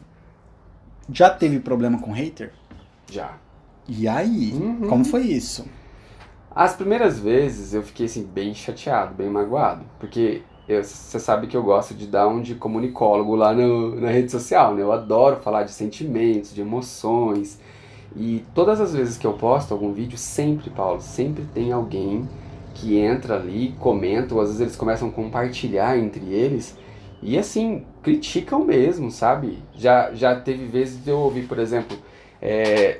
Já 1.12 1.28
teve 1.28 1.58
problema 1.58 2.00
com 2.00 2.12
hater? 2.12 2.52
Já. 3.10 3.32
E 3.88 4.08
aí? 4.08 4.52
Uhum. 4.52 4.88
Como 4.88 5.04
foi 5.04 5.22
isso? 5.22 5.66
As 6.54 6.74
primeiras 6.74 7.18
vezes 7.18 7.74
eu 7.74 7.82
fiquei 7.82 8.06
assim 8.06 8.24
bem 8.24 8.54
chateado, 8.54 9.12
bem 9.12 9.28
magoado, 9.28 9.84
porque 9.98 10.42
você 10.68 11.18
sabe 11.18 11.48
que 11.48 11.56
eu 11.56 11.62
gosto 11.62 11.94
de 11.94 12.06
dar 12.06 12.28
um 12.28 12.40
de 12.40 12.54
comunicólogo 12.54 13.34
lá 13.34 13.52
no, 13.52 14.00
na 14.00 14.08
rede 14.08 14.30
social, 14.30 14.74
né? 14.74 14.82
Eu 14.82 14.92
adoro 14.92 15.40
falar 15.42 15.64
de 15.64 15.72
sentimentos, 15.72 16.54
de 16.54 16.60
emoções. 16.60 17.58
E 18.16 18.44
todas 18.54 18.80
as 18.80 18.94
vezes 18.94 19.18
que 19.18 19.26
eu 19.26 19.32
posto 19.32 19.72
algum 19.74 19.92
vídeo, 19.92 20.16
sempre, 20.16 20.70
Paulo, 20.70 21.00
sempre 21.00 21.44
tem 21.52 21.72
alguém 21.72 22.28
que 22.74 22.96
entra 22.98 23.36
ali, 23.36 23.74
comenta, 23.78 24.34
ou 24.34 24.40
às 24.40 24.48
vezes 24.48 24.60
eles 24.60 24.76
começam 24.76 25.08
a 25.08 25.12
compartilhar 25.12 25.98
entre 25.98 26.24
eles 26.32 26.76
e 27.22 27.38
assim, 27.38 27.84
criticam 28.02 28.64
mesmo, 28.64 29.10
sabe? 29.10 29.58
Já, 29.76 30.12
já 30.14 30.34
teve 30.38 30.66
vezes 30.66 31.02
de 31.02 31.10
eu 31.10 31.18
ouvir, 31.18 31.46
por 31.46 31.58
exemplo, 31.58 31.96
é, 32.42 32.98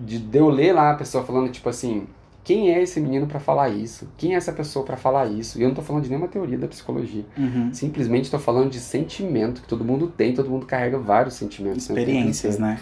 de, 0.00 0.18
de 0.18 0.38
eu 0.38 0.48
ler 0.48 0.72
lá 0.72 0.92
a 0.92 0.94
pessoa 0.94 1.22
falando 1.22 1.50
tipo 1.50 1.68
assim, 1.68 2.06
quem 2.42 2.72
é 2.72 2.80
esse 2.82 2.98
menino 2.98 3.26
pra 3.26 3.38
falar 3.38 3.68
isso? 3.68 4.08
Quem 4.16 4.32
é 4.34 4.36
essa 4.38 4.52
pessoa 4.52 4.84
pra 4.84 4.96
falar 4.96 5.26
isso? 5.26 5.58
E 5.58 5.62
eu 5.62 5.68
não 5.68 5.74
tô 5.74 5.82
falando 5.82 6.04
de 6.04 6.08
nenhuma 6.08 6.28
teoria 6.28 6.56
da 6.56 6.66
psicologia. 6.66 7.26
Uhum. 7.36 7.70
Simplesmente 7.74 8.30
tô 8.30 8.38
falando 8.38 8.70
de 8.70 8.80
sentimento 8.80 9.60
que 9.60 9.68
todo 9.68 9.84
mundo 9.84 10.06
tem, 10.16 10.32
todo 10.32 10.48
mundo 10.48 10.64
carrega 10.64 10.98
vários 10.98 11.34
sentimentos. 11.34 11.86
né, 11.90 12.00
Experiências, 12.00 12.54
inteiro. 12.54 12.74
né? 12.74 12.80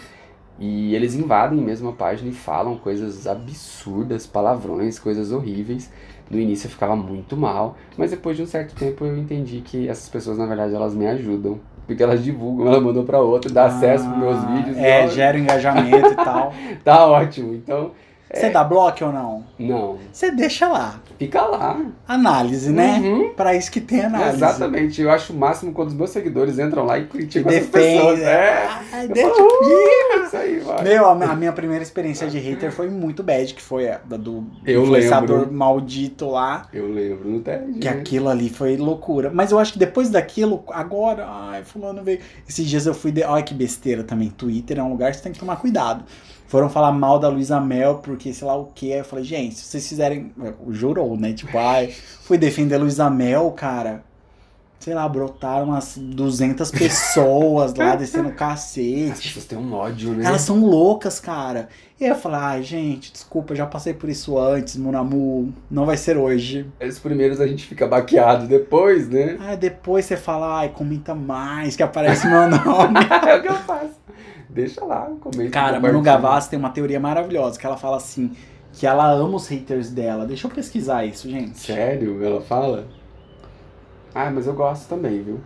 E 0.59 0.95
eles 0.95 1.13
invadem 1.13 1.59
mesmo 1.59 1.89
a 1.89 1.93
página 1.93 2.29
e 2.29 2.33
falam 2.33 2.77
coisas 2.77 3.27
absurdas, 3.27 4.25
palavrões, 4.25 4.97
coisas 4.97 5.31
horríveis. 5.31 5.91
No 6.29 6.39
início 6.39 6.67
eu 6.67 6.71
ficava 6.71 6.95
muito 6.95 7.37
mal, 7.37 7.77
mas 7.95 8.11
depois 8.11 8.35
de 8.35 8.43
um 8.43 8.47
certo 8.47 8.75
tempo 8.75 9.05
eu 9.05 9.17
entendi 9.17 9.61
que 9.61 9.87
essas 9.87 10.09
pessoas, 10.09 10.37
na 10.37 10.45
verdade, 10.45 10.73
elas 10.73 10.93
me 10.93 11.07
ajudam. 11.07 11.59
Porque 11.85 12.03
elas 12.03 12.21
divulgam, 12.21 12.67
ela 12.67 12.81
mandou 12.81 13.05
pra 13.05 13.19
outra, 13.21 13.49
dá 13.49 13.65
acesso 13.67 14.05
pros 14.09 14.17
meus 14.19 14.35
Ah, 14.37 14.45
vídeos. 14.55 14.77
É, 14.77 15.01
ela- 15.03 15.07
gera 15.11 15.39
engajamento 15.39 16.11
e 16.11 16.15
tal. 16.15 16.53
Tá 16.83 17.05
ótimo. 17.07 17.53
Então, 17.53 17.91
Você 18.33 18.49
dá 18.49 18.63
bloco 18.63 19.05
ou 19.05 19.11
não? 19.11 19.43
não. 19.57 19.97
Você 20.11 20.29
deixa 20.31 20.67
lá. 20.67 20.99
Fica 21.17 21.41
lá. 21.43 21.79
Análise, 22.07 22.69
né? 22.71 22.99
Uhum. 23.03 23.33
Pra 23.33 23.55
isso 23.55 23.71
que 23.71 23.81
tem 23.81 24.01
análise. 24.05 24.35
Exatamente. 24.35 25.01
Eu 25.01 25.09
acho 25.09 25.33
o 25.33 25.35
máximo 25.35 25.71
quando 25.71 25.87
os 25.89 25.93
meus 25.95 26.09
seguidores 26.11 26.59
entram 26.59 26.83
lá 26.85 26.99
e 26.99 27.05
criticam 27.07 27.51
essas 27.51 27.67
Defende. 27.67 27.95
pessoas. 27.97 28.19
É. 28.19 28.67
Ah, 28.93 29.03
Eu 29.03 29.09
deixa- 29.09 29.29
falo, 29.33 29.47
"Uh, 29.47 30.23
isso 30.25 30.37
aí, 30.37 30.59
vai. 30.59 30.83
Meu, 30.83 31.05
a 31.09 31.35
minha- 31.35 31.51
primeira 31.53 31.81
experiência 31.83 32.27
de 32.27 32.37
hater 32.37 32.71
foi 32.71 32.89
muito 32.89 33.23
bad, 33.23 33.53
que 33.53 33.61
foi 33.61 33.89
a 33.89 33.99
da 34.05 34.17
do 34.17 34.43
Eu 34.65 34.83
influenciador 34.83 35.39
lembro. 35.39 35.53
maldito 35.55 36.29
lá. 36.29 36.67
Eu 36.73 36.87
lembro 36.91 37.29
no 37.29 37.39
TED. 37.39 37.79
Que 37.79 37.89
né? 37.89 37.91
aquilo 37.99 38.29
ali 38.29 38.49
foi 38.49 38.77
loucura. 38.77 39.31
Mas 39.33 39.51
eu 39.51 39.57
acho 39.59 39.73
que 39.73 39.79
depois 39.79 40.09
daquilo, 40.09 40.63
agora, 40.71 41.25
ai, 41.27 41.63
fulano 41.63 42.03
veio. 42.03 42.19
Esses 42.47 42.65
dias 42.67 42.85
eu 42.85 42.93
fui. 42.93 43.11
De... 43.11 43.23
Olha 43.23 43.41
que 43.41 43.53
besteira 43.53 44.03
também. 44.03 44.29
Twitter 44.29 44.77
é 44.77 44.83
um 44.83 44.89
lugar 44.89 45.11
que 45.11 45.17
você 45.17 45.23
tem 45.23 45.31
que 45.31 45.39
tomar 45.39 45.55
cuidado. 45.55 46.03
Foram 46.49 46.69
falar 46.69 46.93
mal 46.93 47.19
da 47.19 47.27
Luísa 47.27 47.59
Mel, 47.59 47.95
porque 47.95 48.16
sei 48.33 48.47
lá 48.47 48.55
o 48.55 48.65
que. 48.65 48.91
Aí 48.91 48.99
eu 48.99 49.05
falei, 49.05 49.23
gente, 49.25 49.55
se 49.55 49.65
vocês 49.65 49.87
fizerem. 49.87 50.31
Jurou, 50.69 51.17
né? 51.17 51.33
Tipo, 51.33 51.57
ai, 51.57 51.93
fui 52.21 52.37
defender 52.37 52.75
a 52.75 52.79
Luísa 52.79 53.09
Mel, 53.09 53.51
cara. 53.51 54.03
Sei 54.79 54.93
lá, 54.93 55.09
brotaram 55.09 55.65
umas 55.65 55.97
200 55.97 56.71
pessoas 56.71 57.73
lá 57.73 57.95
descendo 57.95 58.29
o 58.29 58.31
As 58.31 58.37
cacete. 58.37 59.27
pessoas 59.27 59.45
têm 59.45 59.57
um 59.57 59.73
ódio, 59.73 60.11
né? 60.11 60.23
Elas 60.23 60.41
são 60.41 60.63
loucas, 60.63 61.19
cara. 61.19 61.67
E 61.99 62.03
aí 62.03 62.11
eu 62.11 62.15
falei, 62.15 62.39
ai, 62.39 62.63
gente, 62.63 63.11
desculpa, 63.11 63.55
já 63.55 63.65
passei 63.65 63.93
por 63.93 64.07
isso 64.07 64.37
antes, 64.37 64.77
Munamu. 64.77 65.51
Não 65.69 65.85
vai 65.85 65.97
ser 65.97 66.15
hoje. 66.15 66.65
Os 66.79 66.99
primeiros 66.99 67.41
a 67.41 67.47
gente 67.47 67.65
fica 67.65 67.87
baqueado 67.87 68.47
depois, 68.47 69.09
né? 69.09 69.37
Ah, 69.41 69.55
depois 69.55 70.05
você 70.05 70.15
fala, 70.15 70.59
ai, 70.59 70.69
comenta 70.69 71.15
mais, 71.15 71.75
que 71.75 71.81
aparece 71.81 72.27
meu 72.27 72.47
nome. 72.47 72.99
é 73.27 73.35
o 73.35 73.41
que 73.41 73.49
eu 73.49 73.55
faço. 73.55 73.97
Deixa 74.49 74.83
lá, 74.85 75.11
comenta. 75.19 75.51
Cara, 75.51 75.79
Manu. 75.79 76.01
Gavassi 76.01 76.49
tem 76.49 76.57
uma 76.59 76.69
teoria 76.69 76.99
maravilhosa, 76.99 77.59
que 77.59 77.65
ela 77.65 77.77
fala 77.77 77.97
assim, 77.97 78.31
que 78.73 78.87
ela 78.87 79.11
ama 79.11 79.35
os 79.35 79.47
haters 79.47 79.89
dela. 79.91 80.25
Deixa 80.25 80.47
eu 80.47 80.51
pesquisar 80.51 81.05
isso, 81.05 81.29
gente. 81.29 81.57
Sério? 81.57 82.23
Ela 82.23 82.41
fala? 82.41 82.87
Ah, 84.15 84.31
mas 84.31 84.47
eu 84.47 84.53
gosto 84.53 84.87
também, 84.87 85.21
viu? 85.21 85.39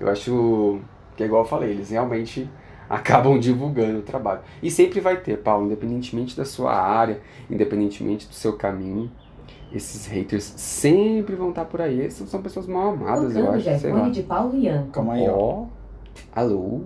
Eu 0.00 0.08
acho 0.08 0.80
que 1.16 1.22
é 1.22 1.26
igual 1.26 1.42
eu 1.42 1.48
falei, 1.48 1.70
eles 1.70 1.90
realmente 1.90 2.48
acabam 2.88 3.38
divulgando 3.38 3.98
o 3.98 4.02
trabalho. 4.02 4.40
E 4.62 4.70
sempre 4.70 5.00
vai 5.00 5.18
ter, 5.20 5.38
Paulo, 5.38 5.66
independentemente 5.66 6.36
da 6.36 6.44
sua 6.44 6.74
área, 6.74 7.20
independentemente 7.50 8.26
do 8.26 8.34
seu 8.34 8.54
caminho, 8.56 9.10
esses 9.72 10.06
haters 10.06 10.54
sempre 10.56 11.36
vão 11.36 11.50
estar 11.50 11.66
por 11.66 11.80
aí. 11.80 12.06
Essas 12.06 12.28
são 12.30 12.40
pessoas 12.40 12.66
mal 12.66 12.90
amadas, 12.90 13.36
eu 13.36 13.42
Tocando 13.44 13.56
acho, 13.56 13.64
sei 13.64 13.78
telefone 13.78 14.02
lá. 14.02 14.08
de 14.08 14.22
Paulo 14.22 14.56
Ian. 14.56 14.86
Calma 14.90 15.12
aí, 15.14 15.28
ó. 15.28 15.36
Ó, 15.36 15.66
alô? 16.34 16.80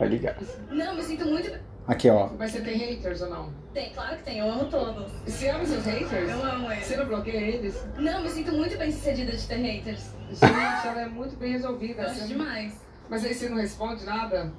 Vai 0.00 0.08
ligar. 0.08 0.34
Não, 0.70 0.94
me 0.94 1.02
sinto 1.02 1.26
muito. 1.26 1.52
Aqui, 1.86 2.08
ó. 2.08 2.30
Mas 2.38 2.52
você 2.52 2.60
tem 2.62 2.74
haters 2.78 3.20
ou 3.20 3.28
não? 3.28 3.52
Tem, 3.74 3.90
claro 3.92 4.16
que 4.16 4.22
tem, 4.22 4.38
eu 4.38 4.50
amo 4.50 4.64
todos. 4.64 5.12
Você 5.26 5.48
ama 5.50 5.64
seus 5.66 5.84
haters? 5.84 6.30
Eu 6.30 6.42
amo 6.42 6.72
eles. 6.72 6.86
Você 6.86 6.96
não 6.96 7.06
bloqueia 7.06 7.36
eles? 7.38 7.84
Não, 7.98 8.22
me 8.22 8.30
sinto 8.30 8.52
muito 8.52 8.78
bem 8.78 8.90
sucedida 8.90 9.32
de 9.32 9.46
ter 9.46 9.56
haters. 9.56 10.10
Gente, 10.30 10.86
ela 10.86 11.02
é 11.02 11.06
muito 11.06 11.36
bem 11.36 11.52
resolvida. 11.52 12.02
Gosto 12.04 12.20
Você- 12.20 12.26
demais. 12.28 12.72
Mas 13.10 13.24
aí 13.26 13.34
você 13.34 13.48
não 13.50 13.58
responde 13.58 14.04
nada? 14.06 14.50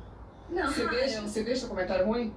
Não, 0.49 0.67
Você 0.67 0.87
deixa, 0.87 1.15
eu- 1.17 1.21
você 1.23 1.43
deixa 1.43 1.65
o 1.65 1.69
comentário 1.69 2.05
ruim? 2.05 2.31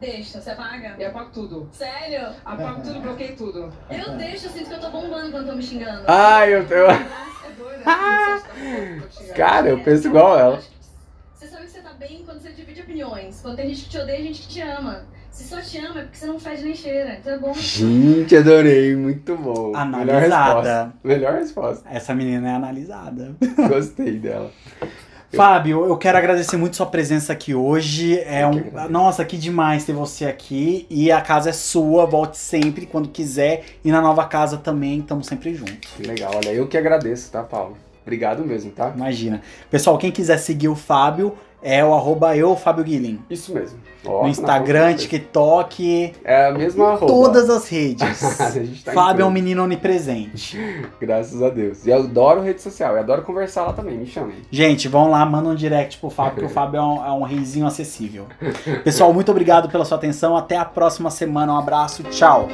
Deixa, 0.00 0.40
você 0.40 0.50
apaga? 0.50 0.94
E 0.98 1.04
apago 1.04 1.30
tudo. 1.32 1.68
Sério? 1.72 2.28
Apago 2.42 2.80
tudo, 2.82 3.00
bloqueio 3.00 3.36
tudo. 3.36 3.70
Eu 3.90 4.16
deixo, 4.16 4.46
eu 4.46 4.50
sinto 4.50 4.68
que 4.68 4.74
eu 4.74 4.80
tô 4.80 4.90
bombando 4.90 5.30
quando 5.30 5.46
tô 5.48 5.54
me 5.54 5.62
xingando. 5.62 6.04
Ai, 6.06 6.54
eu, 6.54 6.62
eu, 6.62 6.90
É 6.90 7.52
doida. 7.58 7.82
Ah! 7.84 8.40
Ah! 8.40 9.34
Cara, 9.36 9.68
eu 9.68 9.82
penso 9.82 10.06
igual 10.08 10.38
ela. 10.38 10.62
Você 11.34 11.48
sabe 11.48 11.64
que 11.64 11.70
você 11.72 11.79
tá 11.79 11.79
bem 12.00 12.22
quando 12.24 12.40
você 12.40 12.50
divide 12.50 12.80
opiniões. 12.80 13.40
Quando 13.42 13.56
tem 13.56 13.68
gente 13.68 13.84
que 13.84 13.90
te 13.90 13.98
odeia 13.98 14.22
gente 14.22 14.40
que 14.40 14.48
te 14.48 14.60
ama. 14.62 15.04
Se 15.30 15.44
só 15.44 15.60
te 15.60 15.76
ama 15.78 16.00
é 16.00 16.02
porque 16.04 16.16
você 16.16 16.26
não 16.26 16.40
fede 16.40 16.64
nem 16.64 16.74
cheira. 16.74 17.18
Então 17.20 17.34
é 17.34 17.38
bom. 17.38 17.52
Gente, 17.52 18.34
adorei, 18.34 18.96
muito 18.96 19.36
bom. 19.36 19.72
Melhor 19.72 20.20
resposta. 20.20 20.36
Analisada. 20.36 20.92
Melhor 21.04 21.34
resposta. 21.34 21.88
Essa 21.90 22.14
menina 22.14 22.48
é 22.48 22.54
analisada. 22.54 23.36
Gostei 23.68 24.18
dela. 24.18 24.50
Fábio, 25.32 25.84
eu 25.84 25.96
quero 25.96 26.18
agradecer 26.18 26.56
muito 26.56 26.74
sua 26.74 26.86
presença 26.86 27.34
aqui 27.34 27.54
hoje. 27.54 28.18
É 28.20 28.44
um, 28.46 28.88
nossa, 28.88 29.24
que 29.24 29.36
demais 29.36 29.84
ter 29.84 29.92
você 29.92 30.24
aqui. 30.24 30.86
E 30.88 31.12
a 31.12 31.20
casa 31.20 31.50
é 31.50 31.52
sua, 31.52 32.06
volte 32.06 32.38
sempre 32.38 32.86
quando 32.86 33.10
quiser. 33.10 33.64
E 33.84 33.92
na 33.92 34.00
nova 34.00 34.26
casa 34.26 34.56
também, 34.56 35.00
estamos 35.00 35.26
sempre 35.26 35.54
juntos. 35.54 35.92
Que 35.96 36.02
legal, 36.02 36.32
olha, 36.34 36.52
eu 36.52 36.66
que 36.66 36.78
agradeço, 36.78 37.30
tá, 37.30 37.42
Paulo? 37.42 37.76
Obrigado 38.02 38.44
mesmo, 38.44 38.72
tá? 38.72 38.92
Imagina. 38.96 39.40
Pessoal, 39.70 39.96
quem 39.98 40.10
quiser 40.10 40.38
seguir 40.38 40.68
o 40.68 40.74
Fábio, 40.74 41.36
é 41.62 41.84
o 41.84 41.92
arroba 41.94 42.36
eu, 42.36 42.54
Fábio 42.56 42.84
Guilin. 42.84 43.20
Isso 43.28 43.52
mesmo. 43.54 43.78
Ó, 44.06 44.22
No 44.22 44.28
Instagram. 44.28 44.94
TikTok, 44.94 46.14
É 46.24 46.46
a 46.46 46.52
mesma 46.52 46.92
arroba. 46.92 47.06
todas 47.06 47.50
as 47.50 47.68
redes. 47.68 48.00
Tá 48.84 48.92
Fábio 48.92 49.22
é 49.22 49.26
um 49.26 49.30
menino 49.30 49.62
onipresente. 49.62 50.58
Graças 51.00 51.42
a 51.42 51.50
Deus. 51.50 51.86
E 51.86 51.90
eu 51.90 51.98
adoro 51.98 52.40
rede 52.40 52.62
social, 52.62 52.94
eu 52.94 53.00
adoro 53.00 53.22
conversar 53.22 53.64
lá 53.64 53.72
também, 53.72 53.98
me 53.98 54.06
chamem. 54.06 54.36
Gente, 54.50 54.88
vão 54.88 55.10
lá, 55.10 55.24
mandam 55.26 55.52
um 55.52 55.54
direct 55.54 55.98
pro 55.98 56.08
Fábio, 56.10 56.38
que 56.38 56.44
o 56.44 56.48
Fábio 56.48 56.78
é 56.78 56.82
um, 56.82 57.06
é 57.06 57.12
um 57.12 57.22
reizinho 57.22 57.66
acessível. 57.66 58.26
Pessoal, 58.82 59.12
muito 59.12 59.30
obrigado 59.30 59.68
pela 59.68 59.84
sua 59.84 59.98
atenção. 59.98 60.36
Até 60.36 60.56
a 60.56 60.64
próxima 60.64 61.10
semana. 61.10 61.52
Um 61.52 61.58
abraço. 61.58 62.02
Tchau. 62.04 62.48